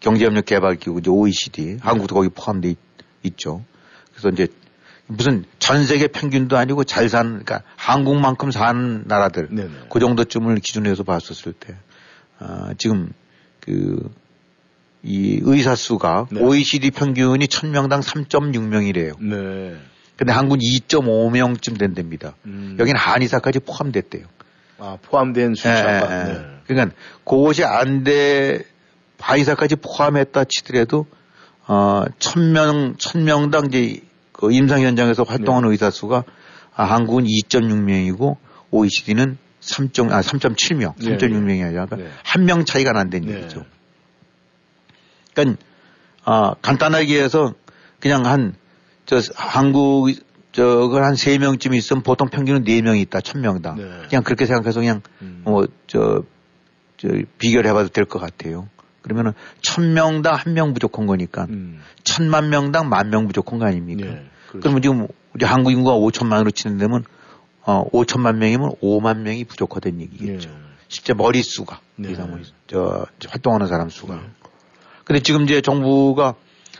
[0.00, 1.76] 경제협력 개발기구 이제 OECD 네.
[1.80, 2.74] 한국도 거기 포함돼
[3.22, 3.62] 있, 죠
[4.12, 4.48] 그래서 이제
[5.06, 9.68] 무슨 전 세계 평균도 아니고 잘 사는 그러니까 한국만큼 사는 나라들 네네.
[9.68, 9.74] 네.
[9.90, 11.76] 그 정도쯤을 기준으로 해서 봤었을 때
[12.38, 13.12] 아, 지금
[13.60, 14.10] 그
[15.02, 16.40] 이 의사 수가 네.
[16.40, 19.20] OECD 평균이 1000명당 3.6명이래요.
[19.20, 19.76] 네.
[20.16, 22.34] 근데 한국은 2.5명쯤 된답니다.
[22.44, 22.76] 음.
[22.78, 24.26] 여기는 한의사까지 포함됐대요.
[24.78, 26.24] 아, 포함된 숫자가.
[26.24, 26.32] 네.
[26.32, 26.46] 네.
[26.66, 28.64] 그러니까 그것이 안 돼,
[29.18, 31.06] 한의사까지 포함했다 치더라도
[31.66, 35.72] 어, 1000명, 1000명당 이제 그 임상 현장에서 활동하는 네.
[35.72, 36.24] 의사 수가
[36.74, 38.36] 아, 한국은 2.6명이고
[38.70, 39.86] OECD는 3.
[40.10, 42.08] 아, 3.7명, 3.6명이 아니라 네.
[42.24, 43.36] 한명 차이가 난다는 네.
[43.36, 43.64] 얘기죠.
[45.44, 45.64] 그러니까
[46.24, 47.54] 아, 간단하게 해서
[48.00, 48.54] 그냥 한
[49.06, 50.08] 저 한국
[50.52, 53.76] 저걸 한 세 명쯤 있으면 보통 평균은 네 명이 있다, 천 명당.
[53.76, 53.90] 네.
[54.08, 55.40] 그냥 그렇게 생각해서 그냥 음.
[55.44, 56.22] 뭐저
[56.96, 58.68] 저 비교를 해봐도 될 것 같아요.
[59.02, 59.32] 그러면은
[59.62, 61.80] 천 명당 한 명 부족한 거니까 음.
[62.04, 64.04] 천만 명당 만 명 부족한 거 아닙니까?
[64.04, 64.60] 네, 그렇죠.
[64.60, 67.04] 그러면 지금 우리 한국 인구가 5천만으로 치는 데면
[67.62, 70.50] 어 5천만 명이면 5만 명이 부족하다는 얘기겠죠.
[70.50, 70.56] 네.
[70.88, 72.12] 실제 머릿수가 네.
[72.12, 74.20] 이상 저 활동하는 사람 수가.
[75.10, 75.14] 네.
[75.14, 76.34] 근데 지금 이제 정부가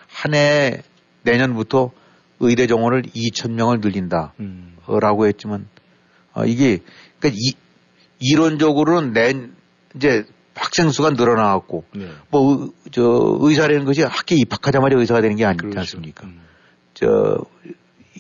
[0.09, 0.83] 한 해
[1.23, 1.91] 내년부터
[2.39, 5.27] 의대 정원을 2천 명을 늘린다라고 음.
[5.27, 5.67] 했지만
[6.33, 6.79] 어, 이게
[7.19, 7.53] 그러니까 이,
[8.21, 9.35] 이론적으로는 내
[9.97, 10.25] 이제
[10.55, 12.09] 학생 수가 늘어나갖고 네.
[12.31, 15.81] 뭐저 의사라는 것이 학교에 입학하자마자 의사가 되는 게 아니지 그렇죠.
[15.81, 16.27] 않습니까?
[16.27, 16.41] 음.
[16.95, 17.39] 저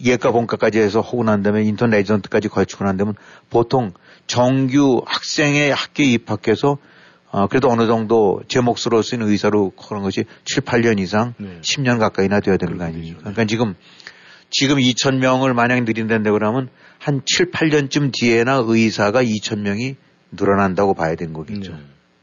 [0.04, 3.12] 예과 본과까지 해서 하고 난 다음에 인턴 레지던트까지 걸치고 난 다음에
[3.50, 3.92] 보통
[4.26, 6.78] 정규 학생의 학교에 입학해서
[7.33, 11.61] 어, 그래도 어느 정도 제 몫으로 쓰는 의사로 그런 것이 7, 8년 이상 네.
[11.61, 13.18] 10년 가까이나 되어야 되는 거 아닙니까?
[13.18, 13.20] 네.
[13.20, 13.74] 그러니까 지금
[14.51, 16.68] 지금 2천 명을 만약 늘린다고 그러면
[16.99, 19.97] 한 7, 8년쯤 뒤에나 의사가 2천 명이
[20.33, 21.72] 늘어난다고 봐야 되는 거겠죠.
[21.72, 21.78] 네.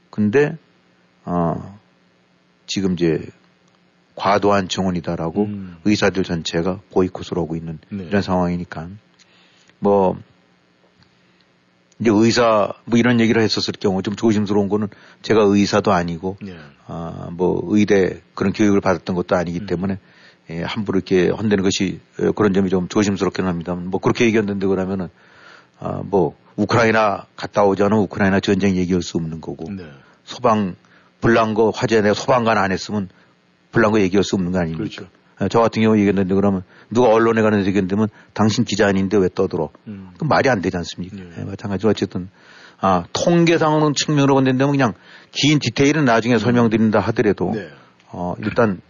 [0.10, 0.58] 근데
[1.24, 1.80] 어
[2.66, 3.26] 지금 이제
[4.16, 5.78] 과도한 증원이다라고 음.
[5.86, 8.05] 의사들 전체가 보이콧을 하고 있는 네.
[8.05, 8.89] 이런 상황이니까
[9.80, 10.18] 뭐
[12.00, 14.88] 이제 의사 뭐 이런 얘기를 했었을 경우 좀 조심스러운 거는
[15.22, 16.56] 제가 의사도 아니고 네.
[16.88, 19.66] 아뭐 의대 그런 교육을 받았던 것도 아니기 음.
[19.66, 19.98] 때문에
[20.50, 23.76] 예, 함부로 이렇게 헌대는 것이 어, 그런 점이 좀 조심스럽긴 합니다.
[23.76, 25.10] 뭐 그렇게 얘기했는데 그러면은
[25.80, 29.86] 아 뭐 우크라이나 갔다 오자는 우크라이나 전쟁 얘기할 수 없는 거고 네.
[30.26, 30.76] 소방
[31.22, 33.10] 불난거 화재 내가 소방관 안 했으면
[33.72, 34.80] 불난거 얘기할 수 없는 거 아닙니까?
[34.80, 35.08] 그렇죠.
[35.41, 39.69] 예, 저 같은 경우 얘기했는데 그러면 누가 언론에 가는 얘기했는데 당신 기자 아닌데 왜 떠들어?
[39.88, 40.09] 음.
[40.17, 41.15] 그 말이 안 되지 않습니까?
[41.17, 41.29] 네.
[41.39, 42.29] 예, 마찬가지로 어쨌든
[42.79, 44.93] 아, 통계상으로 측면으로 본다면 그냥
[45.31, 46.39] 긴 디테일은 나중에 음.
[46.39, 47.69] 설명드린다 하더라도 네.
[48.09, 48.81] 어, 일단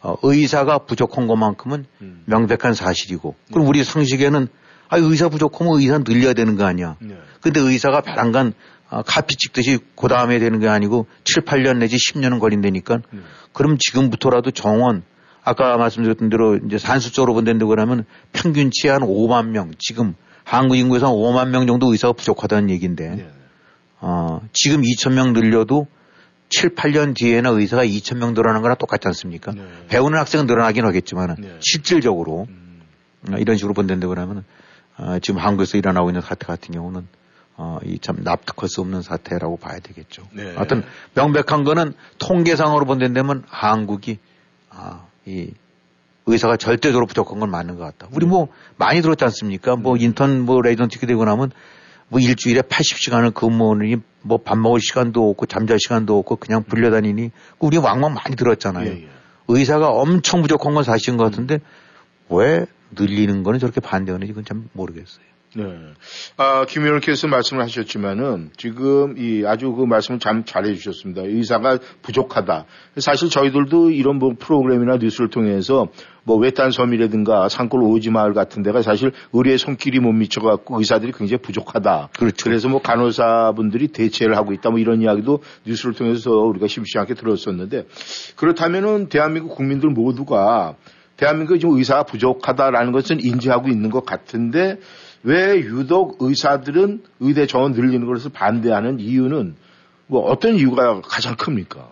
[0.00, 2.22] 어, 의사가 부족한 것만큼은 음.
[2.26, 3.68] 명백한 사실이고 그럼 네.
[3.68, 4.48] 우리 상식에는
[4.88, 6.96] 아, 의사 부족하면 의사 늘려야 되는 거 아니야.
[7.00, 7.16] 네.
[7.40, 8.52] 근데 의사가 배란간
[8.90, 13.00] 아, 카피 찍듯이 그 다음에 되는 게 아니고 7, 8년 내지 10년은 걸린다니까.
[13.10, 13.20] 네.
[13.52, 15.02] 그럼 지금부터라도 정원
[15.44, 20.14] 아까 말씀드렸던 대로 이제 산수적으로 본다는데 그러면 평균치 한 5만 명 지금
[20.44, 23.30] 한국 인구에서 한 5만 명 정도 의사가 부족하다는 얘기인데 네.
[24.00, 25.86] 어, 지금 2천 명 늘려도
[26.50, 29.52] 7, 8년 뒤에는 의사가 2천 명 늘어나는 거랑 똑같지 않습니까?
[29.52, 29.64] 네.
[29.88, 31.56] 배우는 학생은 늘어나긴 하겠지만 네.
[31.60, 32.82] 실질적으로 음.
[33.32, 34.44] 어, 이런 식으로 본다는데 그러면
[34.98, 37.06] 어, 지금 한국에서 일어나고 있는 사태 같은 경우는
[37.56, 40.26] 어, 이 참 납득할 수 없는 사태라고 봐야 되겠죠.
[40.32, 40.54] 네.
[40.54, 40.84] 하여튼
[41.14, 44.18] 명백한 거는 통계상으로 본다면 한국이
[44.70, 45.50] 아, 이
[46.26, 48.08] 의사가 절대적으로 부족한 건 맞는 것 같다.
[48.12, 49.76] 우리 뭐 많이 들었지 않습니까?
[49.76, 50.00] 뭐 음.
[50.00, 51.50] 인턴 뭐 레지던트 되고 나면
[52.08, 57.76] 뭐 일주일에 80시간을 근무하니 뭐 밥 먹을 시간도 없고 잠잘 시간도 없고 그냥 불려다니니 우리
[57.78, 58.86] 왕왕 많이 들었잖아요.
[58.86, 59.08] 예, 예.
[59.48, 61.58] 의사가 엄청 부족한 건 사실인 것 같은데
[62.28, 65.24] 왜 늘리는 거는 저렇게 반대하는지 그건 참 모르겠어요.
[65.54, 65.64] 네.
[66.38, 71.22] 아, 김 의원 께서 말씀을 하셨지만은 지금 이 아주 그 말씀을 참 잘해 주셨습니다.
[71.22, 72.64] 의사가 부족하다.
[72.96, 75.88] 사실 저희들도 이런 뭐 프로그램이나 뉴스를 통해서
[76.24, 81.42] 뭐 외딴 섬이라든가 산골 오지 마을 같은 데가 사실 의료의 손길이 못 미쳐갖고 의사들이 굉장히
[81.42, 82.10] 부족하다.
[82.18, 82.44] 그렇죠.
[82.44, 87.86] 그래서 뭐 간호사분들이 대체를 하고 있다 뭐 이런 이야기도 뉴스를 통해서 우리가 심심하게 들었었는데
[88.36, 90.76] 그렇다면은 대한민국 국민들 모두가
[91.16, 94.78] 대한민국에 지금 의사가 부족하다라는 것은 인지하고 있는 것 같은데
[95.24, 99.56] 왜 유독 의사들은 의대 정원 늘리는 것을 반대하는 이유는
[100.06, 101.90] 뭐 어떤 이유가 가장 큽니까?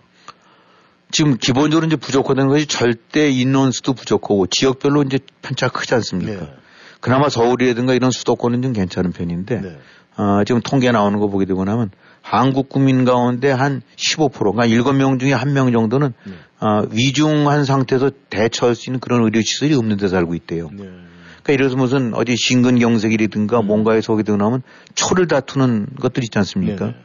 [1.11, 6.45] 지금 기본적으로 이제 부족하다는 것이 절대 인원수도 부족하고 지역별로 이제 편차가 크지 않습니까?
[6.45, 6.53] 네.
[6.99, 9.77] 그나마 서울이라든가 이런 수도권은 좀 괜찮은 편인데 네.
[10.17, 11.89] 어, 지금 통계 나오는 거 보게 되고 나면
[12.21, 16.33] 한국 국민 가운데 한 15%, 그러니까 7명 중에 1명 정도는 네.
[16.59, 20.69] 어, 위중한 상태에서 대처할 수 있는 그런 의료 시설이 없는 데 살고 있대요.
[21.41, 21.43] 네.
[21.43, 23.67] 그러니까 이래서 무슨 어디 신근경색이라든가 음.
[23.67, 24.61] 뭔가에 속에 들어나면
[24.95, 26.85] 초를 다투는 것들 있지 않습니까?
[26.85, 26.97] 네네.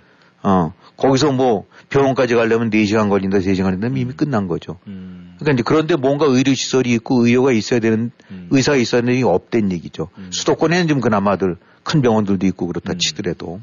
[0.43, 4.13] 어, 거기서 뭐 병원까지 가려면 4시간 걸린다, 3시간 걸린다, 이미 음.
[4.17, 4.79] 끝난 거죠.
[4.87, 5.35] 음.
[5.39, 8.49] 그러니까 이제 그런데 뭔가 의료시설이 있고 의료가 있어야 되는 음.
[8.51, 10.09] 의사가 있어야 되는 게 없된 얘기죠.
[10.19, 10.29] 음.
[10.31, 12.99] 수도권에는 좀 그나마들 큰 병원들도 있고 그렇다 음.
[12.99, 13.61] 치더라도.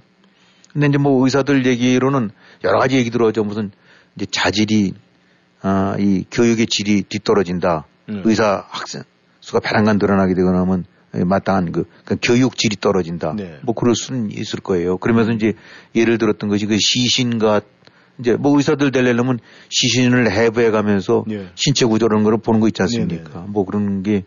[0.71, 2.31] 근데 이제 뭐 의사들 얘기로는
[2.63, 3.43] 여러 가지 얘기 들어오죠.
[3.43, 3.71] 무슨
[4.15, 4.93] 이제 자질이,
[5.61, 7.85] 아, 이 교육의 질이 뒤떨어진다.
[8.07, 9.03] 의사 학생,
[9.43, 13.33] 수가 배란간 늘어나게 되거나 하면 마땅한 그, 그 교육 질이 떨어진다.
[13.35, 13.59] 네.
[13.63, 14.97] 뭐 그럴 수는 있을 거예요.
[14.97, 15.53] 그러면서 이제
[15.93, 17.61] 예를 들었던 것이 그 시신과
[18.19, 19.39] 이제 뭐 의사들 되려면
[19.69, 21.49] 시신을 해부해 가면서 네.
[21.55, 23.29] 신체 구조라는 걸 보는 거 있지 않습니까?
[23.31, 23.45] 네, 네.
[23.47, 24.23] 뭐 그런 게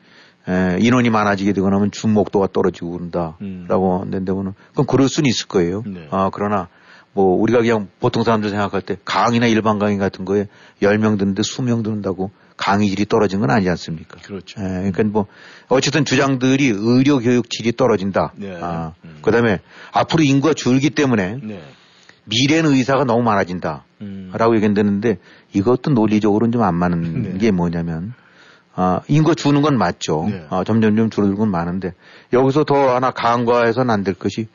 [0.48, 4.00] 에, 인원이 많아지게 되거나 하면 주목도가 떨어지고 그런다라고 음.
[4.02, 5.82] 하는데 뭐 그럼 그럴 수는 있을 거예요.
[5.86, 6.08] 네.
[6.10, 6.68] 아, 그러나
[7.14, 10.46] 뭐 우리가 그냥 보통 사람들 생각할 때 강의나 일반 강의 같은 거에
[10.82, 14.18] 10명 드는데 20명 드는다고 강의질이 떨어진 건 아니지 않습니까?
[14.22, 14.60] 그렇죠.
[14.60, 15.26] 예, 그러니까 뭐
[15.68, 18.32] 어쨌든 주장들이 의료 교육 질이 떨어진다.
[18.36, 18.58] 네.
[18.60, 19.18] 아, 음.
[19.22, 19.60] 그다음에
[19.92, 21.62] 앞으로 인구가 줄기 때문에 네.
[22.24, 23.84] 미래는 의사가 너무 많아진다.
[24.00, 24.30] 음.
[24.34, 25.18] 라고 얘기했는데
[25.52, 27.38] 이것도 논리적으로는 좀 안 맞는 네.
[27.38, 28.14] 게 뭐냐면
[28.74, 30.26] 아, 인구가 주는 건 맞죠.
[30.28, 30.46] 네.
[30.50, 31.94] 아, 점점 점 줄어들고 건 많은데
[32.32, 34.48] 여기서 더 하나 강과해서는 안 될 것이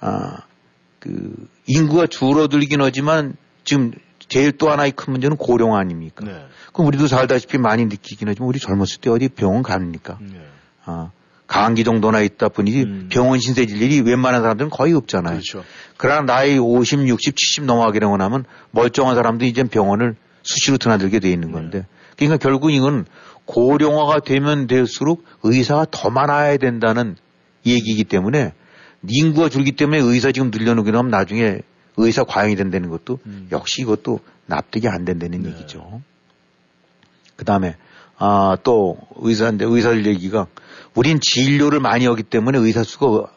[0.00, 0.38] 아,
[1.00, 1.34] 그
[1.66, 3.92] 인구가 줄어들긴 하지만 지금
[4.28, 6.24] 제일 또 하나의 큰 문제는 고령 아닙니까?
[6.24, 6.46] 네.
[6.72, 10.18] 그럼 우리도 살다시피 많이 느끼긴 하지만 우리 젊었을 때 어디 병원 갑니까?
[10.20, 10.40] 네.
[10.84, 11.10] 아,
[11.46, 13.08] 감기 정도나 있다 뿐이지 음.
[13.10, 15.32] 병원 신세 질 일이 웬만한 사람들은 거의 없잖아요.
[15.32, 15.64] 그렇죠.
[15.96, 21.30] 그러나 나이 50, 60, 70 넘어가게 되고 나면 멀쩡한 사람도 이제 병원을 수시로 드나들게 돼
[21.30, 21.78] 있는 건데.
[21.80, 21.86] 네.
[22.16, 23.06] 그러니까 결국 이건
[23.46, 27.16] 고령화가 되면 될수록 의사가 더 많아야 된다는
[27.64, 28.52] 얘기이기 때문에
[29.06, 31.60] 인구가 줄기 때문에 의사 지금 늘려놓게 하면 나중에
[31.98, 33.48] 의사 과잉이 된다는 것도 음.
[33.52, 35.50] 역시 이것도 납득이 안 된다는 네.
[35.50, 36.00] 얘기죠.
[37.36, 37.76] 그 다음에
[38.16, 40.46] 아, 또 의사인데 의사들 얘기가
[40.94, 43.30] 우린 진료를 많이 하기 때문에 의사 수가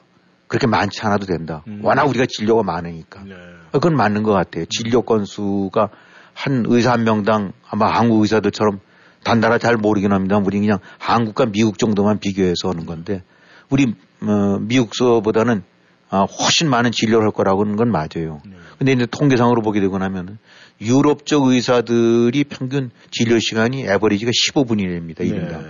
[0.47, 1.64] 그렇게 많지 않아도 된다.
[1.68, 1.82] 음.
[1.84, 3.24] 워낙 우리가 진료가 많으니까.
[3.24, 3.36] 네.
[3.72, 4.66] 그건 맞는 것 같아요.
[4.66, 5.89] 진료 건수가
[6.34, 8.80] 한 의사 한 명당 아마 한국 의사들처럼
[9.24, 10.38] 단단하 잘 모르긴 합니다.
[10.38, 13.24] 우리 그냥 한국과 미국 정도만 비교해서 하는 건데
[13.70, 15.64] 우리 어, 미국서보다는
[16.12, 18.41] 아, 훨씬 많은 진료를 할 거라고 하는 건 맞아요.
[18.45, 18.57] 네.
[18.78, 20.38] 근데 이제 통계상으로 보게 되고 나면은
[20.82, 25.20] 유럽 쪽 의사들이 평균 진료 시간이 에버리지가 15분이랍니다.
[25.20, 25.64] 1인당.
[25.64, 25.70] 네.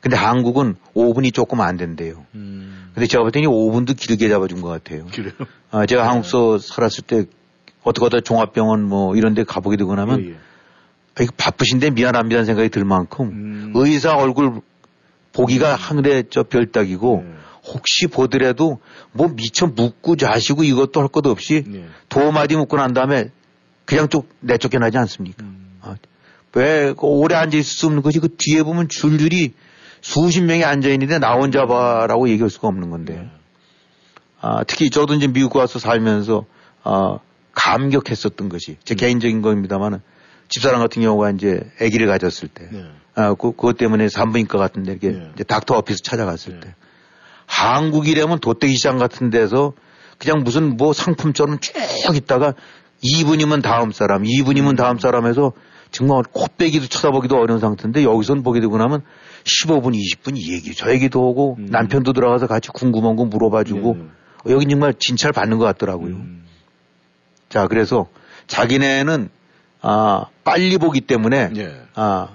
[0.00, 2.26] 근데 한국은 5분이 조금 안 된대요.
[2.34, 2.90] 음.
[2.92, 5.06] 근데 제가 볼 때는 5분도 길게 잡아준 것 같아요.
[5.06, 5.32] 그래요?
[5.70, 6.08] 아, 제가 네.
[6.08, 7.24] 한국서 살았을 때
[7.82, 10.34] 어떻게 하다 종합병원 뭐 이런 데 가보게 되고 나면 예, 예.
[11.14, 13.72] 아, 이거 바쁘신데 미안합니다는 생각이 들 만큼 음.
[13.74, 14.60] 의사 얼굴
[15.32, 15.76] 보기가 음.
[15.78, 17.31] 하늘에 저 별따기고 네.
[17.72, 18.80] 혹시 보더라도
[19.12, 21.86] 뭐 미처 묻고 자시고 이것도 할 것도 없이 네.
[22.08, 23.30] 도마디 묻고 난 다음에
[23.84, 25.42] 그냥 쭉 내쫓겨나지 않습니까?
[25.44, 25.78] 음.
[25.80, 25.96] 아,
[26.54, 29.54] 왜그 오래 앉아 있을 수 없는 것이 그 뒤에 보면 줄줄이
[30.00, 33.14] 수십 명이 앉아 있는데 나 혼자 봐라고 얘기할 수가 없는 건데.
[33.14, 33.30] 네.
[34.40, 36.44] 아, 특히 저도 이제 미국 와서 살면서
[36.82, 37.18] 아,
[37.52, 38.96] 감격했었던 것이 제 음.
[38.96, 40.00] 개인적인 겁니다만은
[40.48, 42.84] 집사람 같은 경우가 이제 아기를 가졌을 때, 네.
[43.14, 45.44] 아, 그, 그것 때문에 산부인과 같은 데 이렇게 네.
[45.44, 46.60] 닥터 오피스 찾아갔을 네.
[46.60, 46.74] 때,
[47.52, 49.74] 한국이라면 도떼기 시장 같은 데서
[50.18, 52.54] 그냥 무슨 뭐 상품처럼 쭉 있다가
[53.04, 54.76] 2분이면 다음 사람, 2분이면 음.
[54.76, 55.52] 다음 사람 해서
[55.90, 59.02] 정말 코빼기도 쳐다보기도 어려운 상태인데 여기선 보게 되고 나면
[59.44, 61.66] 15분, 20분 이 얘기 저 얘기도 하고 음.
[61.66, 64.52] 남편도 들어가서 같이 궁금한 거 물어봐주고 네.
[64.54, 66.14] 여기 정말 진찰 받는 것 같더라고요.
[66.14, 66.44] 음.
[67.50, 68.06] 자, 그래서
[68.46, 69.28] 자기네는
[69.82, 71.80] 아, 빨리 보기 때문에 네.
[71.94, 72.28] 아,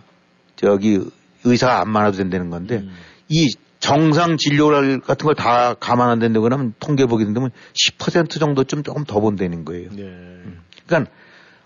[0.55, 0.99] 저기
[1.43, 2.91] 의사가 안 많아도 된다는 건데 음.
[3.29, 4.69] 이 정상 진료
[5.01, 9.65] 같은 걸 다 감안 안 된다고 하면 통계 보게 된다면 10% 정도쯤 조금 더 본다는
[9.65, 9.89] 거예요.
[9.91, 10.01] 네.
[10.03, 10.61] 음.
[10.87, 11.11] 그러니까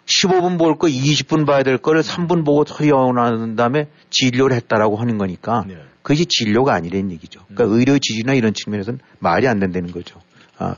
[0.05, 3.13] 15분 볼 거 20분 봐야 될 거를 3분 보고 처리하고
[3.55, 5.77] 다음에 진료를 했다라고 하는 거니까 네.
[6.01, 7.41] 그것이 진료가 아니라는 얘기죠.
[7.47, 7.79] 그러니까 음.
[7.79, 10.19] 의료 지지나 이런 측면에서는 말이 안 된다는 거죠.
[10.57, 10.75] 아.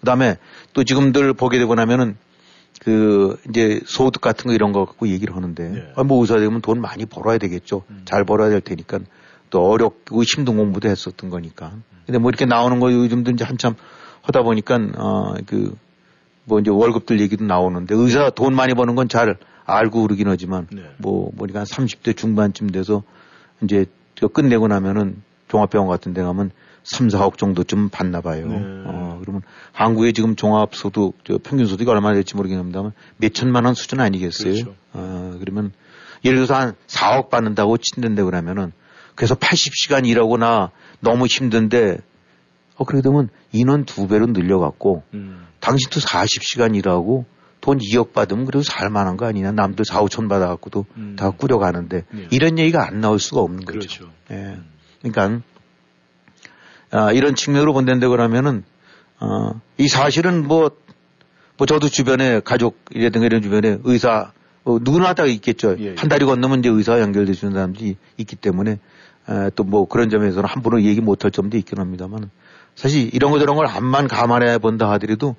[0.00, 0.36] 그 다음에
[0.72, 2.16] 또 지금들 보게 되고 나면은
[2.80, 5.92] 그 이제 소득 같은 거 이런 거 갖고 얘기를 하는데 네.
[5.94, 7.82] 아, 뭐 의사 되면 돈 많이 벌어야 되겠죠.
[7.90, 8.02] 음.
[8.04, 9.00] 잘 벌어야 될 테니까
[9.52, 11.74] 또 어렵고 힘든 공부도 했었던 거니까.
[12.06, 13.74] 근데 뭐 이렇게 나오는 거 요즘도 이제 한참
[14.22, 15.76] 하다 보니까 어그
[16.46, 20.82] 뭐 이제 월급들 얘기도 나오는데 의사 돈 많이 버는 건 잘 알고 그러긴 하지만 네.
[20.96, 23.02] 뭐 우리가 한 30대 중반쯤 돼서
[23.62, 23.84] 이제
[24.32, 26.50] 끝내고 나면은 종합병원 같은 데 가면
[26.84, 28.46] 3, 4억 정도쯤 받나 봐요.
[28.48, 28.56] 네.
[28.56, 29.42] 어, 그러면
[29.72, 34.52] 한국의 지금 종합소득, 저 평균 소득이 얼마나 될지 모르겠습니다만 몇 천만 원 수준 아니겠어요?
[34.54, 34.74] 그렇죠.
[34.94, 35.72] 어, 그러면
[36.24, 38.72] 예를 들어서 한 4억 받는다고 친댄데 그러면은
[39.22, 41.98] 그래서 80시간 일하거나 너무 힘든데
[42.74, 45.46] 어, 그렇게 되면 인원 두 배로 늘려갖고 음.
[45.60, 47.24] 당신도 40시간 일하고
[47.60, 49.52] 돈 2억 받으면 그래도 살만한 거 아니냐.
[49.52, 51.14] 남들 4, 5천 받아갖고도 음.
[51.16, 52.26] 다 꾸려가는데 네.
[52.32, 53.78] 이런 얘기가 안 나올 수가 없는 거죠.
[53.78, 54.10] 그렇죠.
[54.32, 54.58] 예.
[55.00, 55.44] 그러니까
[56.90, 58.64] 아, 이런 측면으로 본다는데 그러면은
[59.20, 60.72] 어, 이 사실은 뭐,
[61.56, 64.32] 뭐 저도 주변에 가족이라든가 이런 주변에 의사
[64.64, 65.76] 뭐 누구나 다 있겠죠.
[65.78, 65.94] 예, 예.
[65.96, 68.80] 한 달이 건너면 이제 의사 연결돼 주는 사람들이 있기 때문에
[69.54, 72.30] 또 뭐 그런 점에서는 함부로 얘기 못할 점도 있긴 합니다만
[72.74, 75.36] 사실 이런 거 저런 걸 암만 감안해 본다 하더라도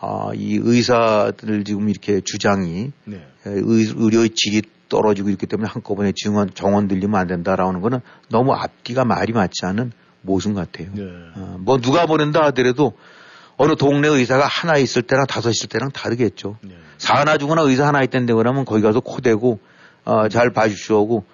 [0.00, 3.26] 아, 이 의사들 지금 이렇게 주장이 네.
[3.44, 3.62] 의,
[3.96, 9.32] 의료의 질이 떨어지고 있기 때문에 한꺼번에 증원 정원 들리면 안 된다라는 거는 너무 앞뒤가 말이
[9.32, 9.92] 맞지 않은
[10.22, 10.88] 모순 같아요.
[10.94, 11.02] 네.
[11.36, 12.92] 어, 뭐 누가 보낸다 하더라도
[13.56, 16.58] 어느 동네 의사가 하나 있을 때랑 다섯 있을 때랑 다르겠죠.
[16.62, 16.76] 네.
[16.96, 19.58] 사나 죽거나 의사 하나 있던데 그러면 거기 가서 코대고
[20.04, 21.24] 어, 잘 봐주시오고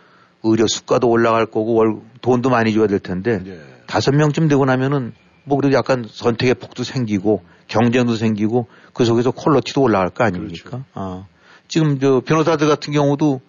[0.45, 3.59] 의료 수가도 올라갈 거고 월, 돈도 많이 줘야 될 텐데 네.
[3.87, 5.13] 다섯 명쯤 되고 나면은
[5.45, 10.71] 뭐 그래도 약간 선택의 폭도 생기고 경쟁도 생기고 그 속에서 퀄러티도 올라갈 거 아닙니까?
[10.71, 10.85] 그렇죠.
[10.95, 11.27] 아,
[11.69, 13.41] 지금 저 변호사들 같은 경우도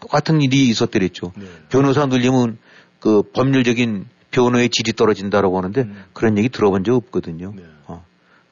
[0.00, 1.32] 똑같은 일이 있었더랬죠.
[1.36, 1.46] 네.
[1.68, 2.58] 변호사 늘리면
[3.00, 6.04] 그 법률적인 변호의 질이 떨어진다라고 하는데 음.
[6.12, 7.52] 그런 얘기 들어본 적 없거든요.
[7.56, 7.62] 네.
[7.86, 8.04] 어.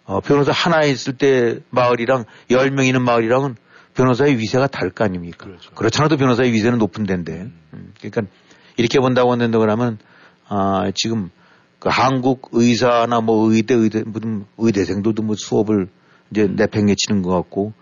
[0.04, 3.56] 어, 변호사 하나 있을 때 마을이랑 열 명 있는 마을이랑은
[3.98, 5.44] 변호사의 위세가 다를 거 아닙니까?
[5.44, 5.72] 그렇죠.
[5.72, 7.32] 그렇잖아도 변호사의 위세는 높은 데인데.
[7.32, 7.60] 음.
[7.74, 7.92] 음.
[7.98, 8.22] 그러니까
[8.76, 9.98] 이렇게 본다고 한다 그러면
[10.46, 11.30] 아, 지금
[11.80, 15.88] 그 한국 의사나 뭐 의대 의대 무슨 의대생들도 뭐 수업을
[16.30, 17.72] 이제 내팽개 치는 것 같고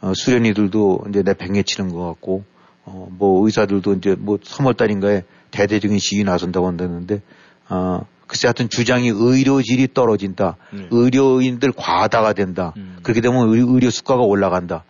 [0.00, 2.44] 어, 수련이들도 이제 내팽개 치는 것 같고
[2.84, 7.20] 어, 뭐 의사들도 이제 뭐 3월 달인가에 대대적인 시위 나선다고 한다는데
[7.68, 10.56] 어, 글쎄 하여튼 주장이 의료질이 떨어진다.
[10.72, 10.88] 네.
[10.90, 12.72] 의료인들 과다가 된다.
[12.78, 12.96] 음.
[13.02, 14.84] 그렇게 되면 의, 료 수가가 올라간다.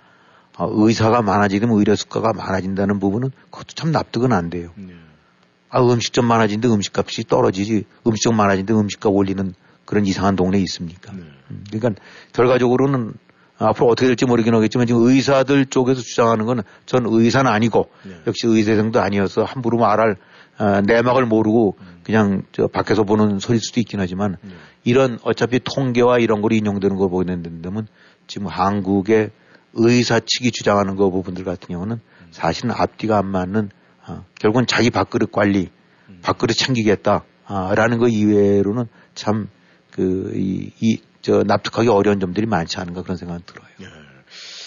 [0.57, 4.71] 어, 의사가 많아지면 의료 수가가 많아진다는 부분은 그것도 참 납득은 안 돼요.
[4.77, 4.95] 네.
[5.69, 9.55] 아, 음식점 많아진데 음식값이 떨어지지 음식점 많아진데 음식값 올리는
[9.85, 11.13] 그런 이상한 동네 있습니까?
[11.13, 11.23] 네.
[11.51, 12.01] 음, 그러니까
[12.33, 13.15] 결과적으로는
[13.59, 18.21] 앞으로 어떻게 될지 모르긴 하겠지만 지금 의사들 쪽에서 주장하는 거는 전 의사는 아니고 네.
[18.27, 20.17] 역시 의대생도 아니어서 함부로 말할
[20.59, 22.01] 어, 내막을 모르고 음.
[22.03, 24.53] 그냥 저 밖에서 보는 소리일 수도 있긴 하지만 네.
[24.85, 27.87] 이런 어차피 통계와 이런 걸 인용되는 거 보게 된다면
[28.27, 29.31] 지금 한국의
[29.77, 32.29] 의사 측이 주장하는 거 부분들 같은 경우는 음.
[32.31, 33.71] 사실은 앞뒤가 안 맞는
[34.09, 35.71] 어, 결국은 자기 밥그릇 관리,
[36.09, 36.19] 음.
[36.23, 39.49] 밥그릇 챙기겠다라는 거 이외로는 참
[39.97, 43.67] 그 이 이 저 납득하기 어려운 점들이 많지 않은가 그런 생각은 들어요.
[43.81, 43.87] 네.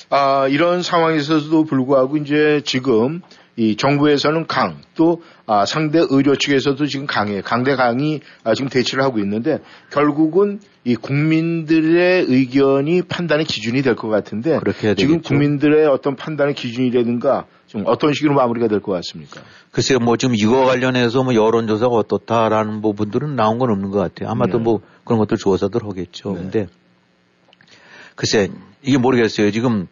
[0.10, 3.22] 아 이런 상황에서도 불구하고 이제 지금
[3.60, 9.04] 이 정부에서는 강, 또 아, 상대 의료 측에서도 지금 강해, 강대 강이 아, 지금 대치를
[9.04, 9.60] 하고 있는데
[9.92, 14.62] 결국은 이 국민들의 의견이 판단의 기준이 될 것 같은데
[14.96, 19.42] 지금 국민들의 어떤 판단의 기준이라든가 좀 어떤 식으로 마무리가 될 것 같습니까?
[19.72, 24.30] 글쎄요, 뭐 지금 이거 관련해서 뭐 여론조사가 어떻다라는 부분들은 나온 건 없는 것 같아요.
[24.30, 24.64] 아마도 네.
[24.64, 26.32] 뭐 그런 것들 조사들 하겠죠.
[26.32, 26.40] 네.
[26.40, 26.68] 근데
[28.16, 28.48] 글쎄
[28.82, 29.52] 이게 모르겠어요.
[29.52, 29.88] 지금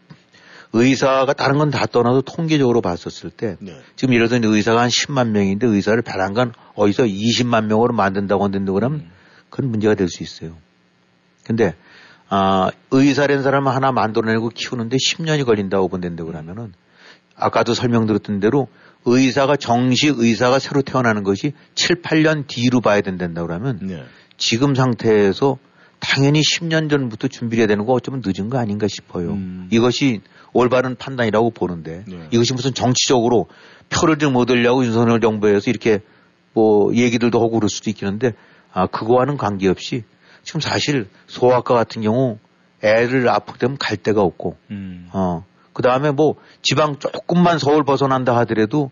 [0.74, 3.78] 의사가 다른 건 다 떠나도 통계적으로 봤었을 때 네.
[3.95, 8.99] 지금 예를 들어 의사가 한 10만 명인데 의사를 배란간 어디서 20만 명으로 만든다고 한다고 그러면
[8.99, 9.11] 음.
[9.49, 10.57] 그건 문제가 될 수 있어요.
[11.45, 11.76] 근데
[12.30, 16.74] 아, 의사라는 사람을 하나 만들어내고 키우는데 10년이 걸린다고 본다고 그러면은
[17.36, 18.68] 아까도 설명드렸던 대로
[19.05, 24.03] 의사가 정식 의사가 새로 태어나는 것이 7, 8년 뒤로 봐야 된다고 그러면 네.
[24.38, 25.57] 지금 상태에서
[26.00, 29.32] 당연히 10년 전부터 준비해야 되는 거 어쩌면 늦은 거 아닌가 싶어요.
[29.32, 29.68] 음.
[29.72, 30.22] 이것이
[30.54, 32.28] 올바른 판단이라고 보는데 네.
[32.32, 33.48] 이것이 무슨 정치적으로
[33.89, 36.00] 표를 좀 얻으려고 윤석열 정부에서 이렇게
[36.54, 38.34] 뭐 얘기들도 하고 그럴 수도 있겠는데
[38.72, 40.04] 아 그거와는 관계없이
[40.43, 42.38] 지금 사실 소아과 같은 경우
[42.84, 45.10] 애를 아프게 되면 갈 데가 없고 음.
[45.14, 45.43] 어
[45.78, 48.89] 그 다음에 뭐 지방 조금만 서울 벗어난다 하더라도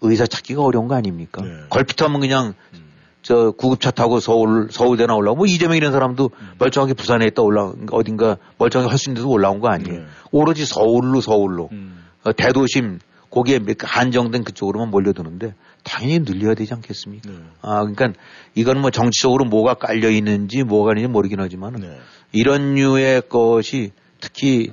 [0.00, 1.42] 의사 찾기가 어려운 거 아닙니까?
[1.42, 1.50] 네.
[1.68, 2.87] 걸핏하면 그냥 음.
[3.22, 6.48] 저 구급차 타고 서울 서울대 나 올라오고 뭐 이재명 이런 사람도 음.
[6.58, 9.98] 멀쩡하게 부산에 있다 올라 어딘가 멀쩡하게 할 수 있는 데서 올라온 거 아니에요.
[9.98, 10.06] 네.
[10.30, 12.04] 오로지 서울로 서울로 음.
[12.24, 13.00] 어, 대도심
[13.30, 15.54] 거기에 한정된 그쪽으로만 몰려드는데
[15.84, 17.30] 당연히 늘려야 되지 않겠습니까?
[17.30, 17.36] 네.
[17.60, 18.12] 아 그러니까
[18.54, 21.98] 이건 뭐 정치적으로 뭐가 깔려 있는지 뭐가 있는지 모르긴 하지만 네.
[22.32, 24.72] 이런 류의 것이 특히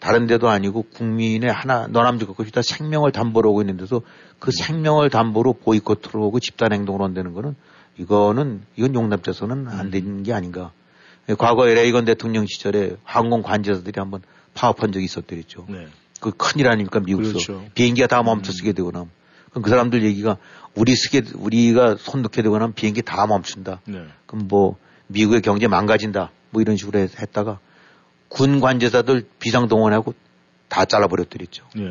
[0.00, 4.02] 다른 데도 아니고 국민의 하나 너남집 것이 다 생명을 담보로 오고 있는데서
[4.38, 7.56] 그 생명을 담보로 보이콧으로 오고 집단 행동으로 한다는 거는
[7.98, 9.90] 이거는 이건 용납돼서는 안 음.
[9.90, 10.72] 되는 게 아닌가.
[11.36, 14.22] 과거에 레이건 대통령 시절에 항공 관제사들이 한번
[14.54, 15.66] 파업한 적이 있었더랬죠.
[15.68, 15.86] 네.
[16.20, 17.64] 그 큰일 아닙니까 미국서 그렇죠.
[17.74, 19.06] 비행기가 다 멈춰 쓰게 되거나
[19.50, 20.36] 그럼 그 사람들 얘기가
[20.74, 23.80] 우리 쓰게 우리가 손 놓게 되거나 비행기 다 멈춘다.
[23.86, 24.04] 네.
[24.26, 24.76] 그럼 뭐
[25.08, 26.30] 미국의 경제 망가진다.
[26.50, 27.58] 뭐 이런 식으로 했다가
[28.28, 30.14] 군 관제사들 비상 동원하고
[30.68, 31.64] 다 잘라버렸더랬죠.
[31.76, 31.82] 네.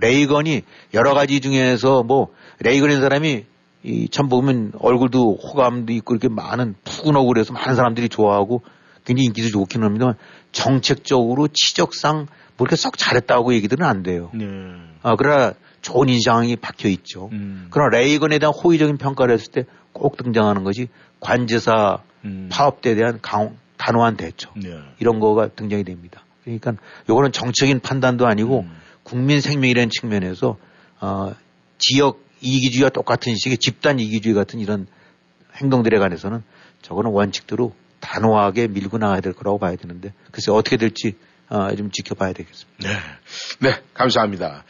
[0.00, 0.62] 레이건이
[0.94, 2.28] 여러 가지 중에서 뭐
[2.60, 3.44] 레이건인 사람이
[3.84, 8.62] 이 참 보면 얼굴도 호감도 있고 이렇게 많은 푸근하고 그래서 많은 사람들이 좋아하고
[9.04, 10.14] 굉장히 인기도 좋긴 합니다만
[10.52, 12.26] 정책적으로 치적상
[12.56, 14.30] 뭐 이렇게 썩 잘했다고 얘기들은 안 돼요.
[14.34, 14.46] 네.
[15.02, 17.30] 아, 그러나 좋은 인상이 박혀 있죠.
[17.32, 17.68] 음.
[17.70, 19.64] 그러나 레이건에 대한 호의적인 평가를 했을 때
[19.98, 20.88] 꼭 등장하는 것이
[21.20, 22.48] 관제사 음.
[22.50, 24.50] 파업대에 대한 강, 단호한 대처.
[24.56, 24.78] 네.
[24.98, 26.22] 이런 거가 등장이 됩니다.
[26.56, 28.76] 그러니까 요거는 정책인 판단도 아니고 음.
[29.02, 30.56] 국민 생명이라는 측면에서
[31.00, 31.34] 어,
[31.78, 34.86] 지역 이기주의와 똑같은 식의 집단 이기주의 같은 이런
[35.56, 36.42] 행동들에 관해서는
[36.82, 41.16] 저거는 원칙대로 단호하게 밀고 나가야 될 거라고 봐야 되는데 글쎄 어떻게 될지
[41.48, 42.88] 어, 좀 지켜봐야 되겠습니다.
[42.88, 42.98] 네.
[43.60, 44.64] 네, 감사합니다.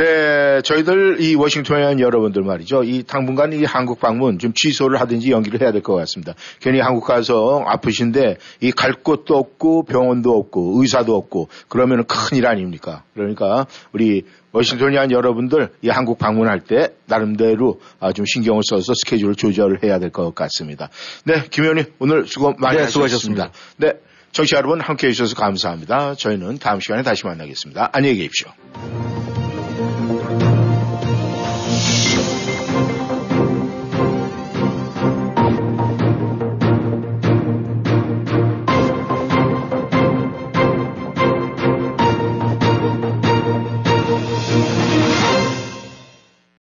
[0.00, 2.84] 네, 저희들 이 워싱턴에 있는 여러분들 말이죠.
[2.84, 6.32] 이 당분간 이 한국 방문 좀 취소를 하든지 연기를 해야 될 것 같습니다.
[6.60, 13.02] 괜히 한국 가서 아프신데 이 갈 곳도 없고 병원도 없고 의사도 없고 그러면 큰일 아닙니까?
[13.12, 14.22] 그러니까 우리
[14.52, 19.98] 워싱턴에 있는 여러분들 이 한국 방문할 때 나름대로 아, 좀 신경을 써서 스케줄을 조절을 해야
[19.98, 20.88] 될 것 같습니다.
[21.26, 23.50] 네, 김 의원님 오늘 수고 많이 네, 하셨습니다.
[23.76, 23.92] 네.
[24.32, 26.14] 정치 여러분 함께 해 주셔서 감사합니다.
[26.14, 27.90] 저희는 다음 시간에 다시 만나겠습니다.
[27.92, 28.50] 안녕히 계십시오.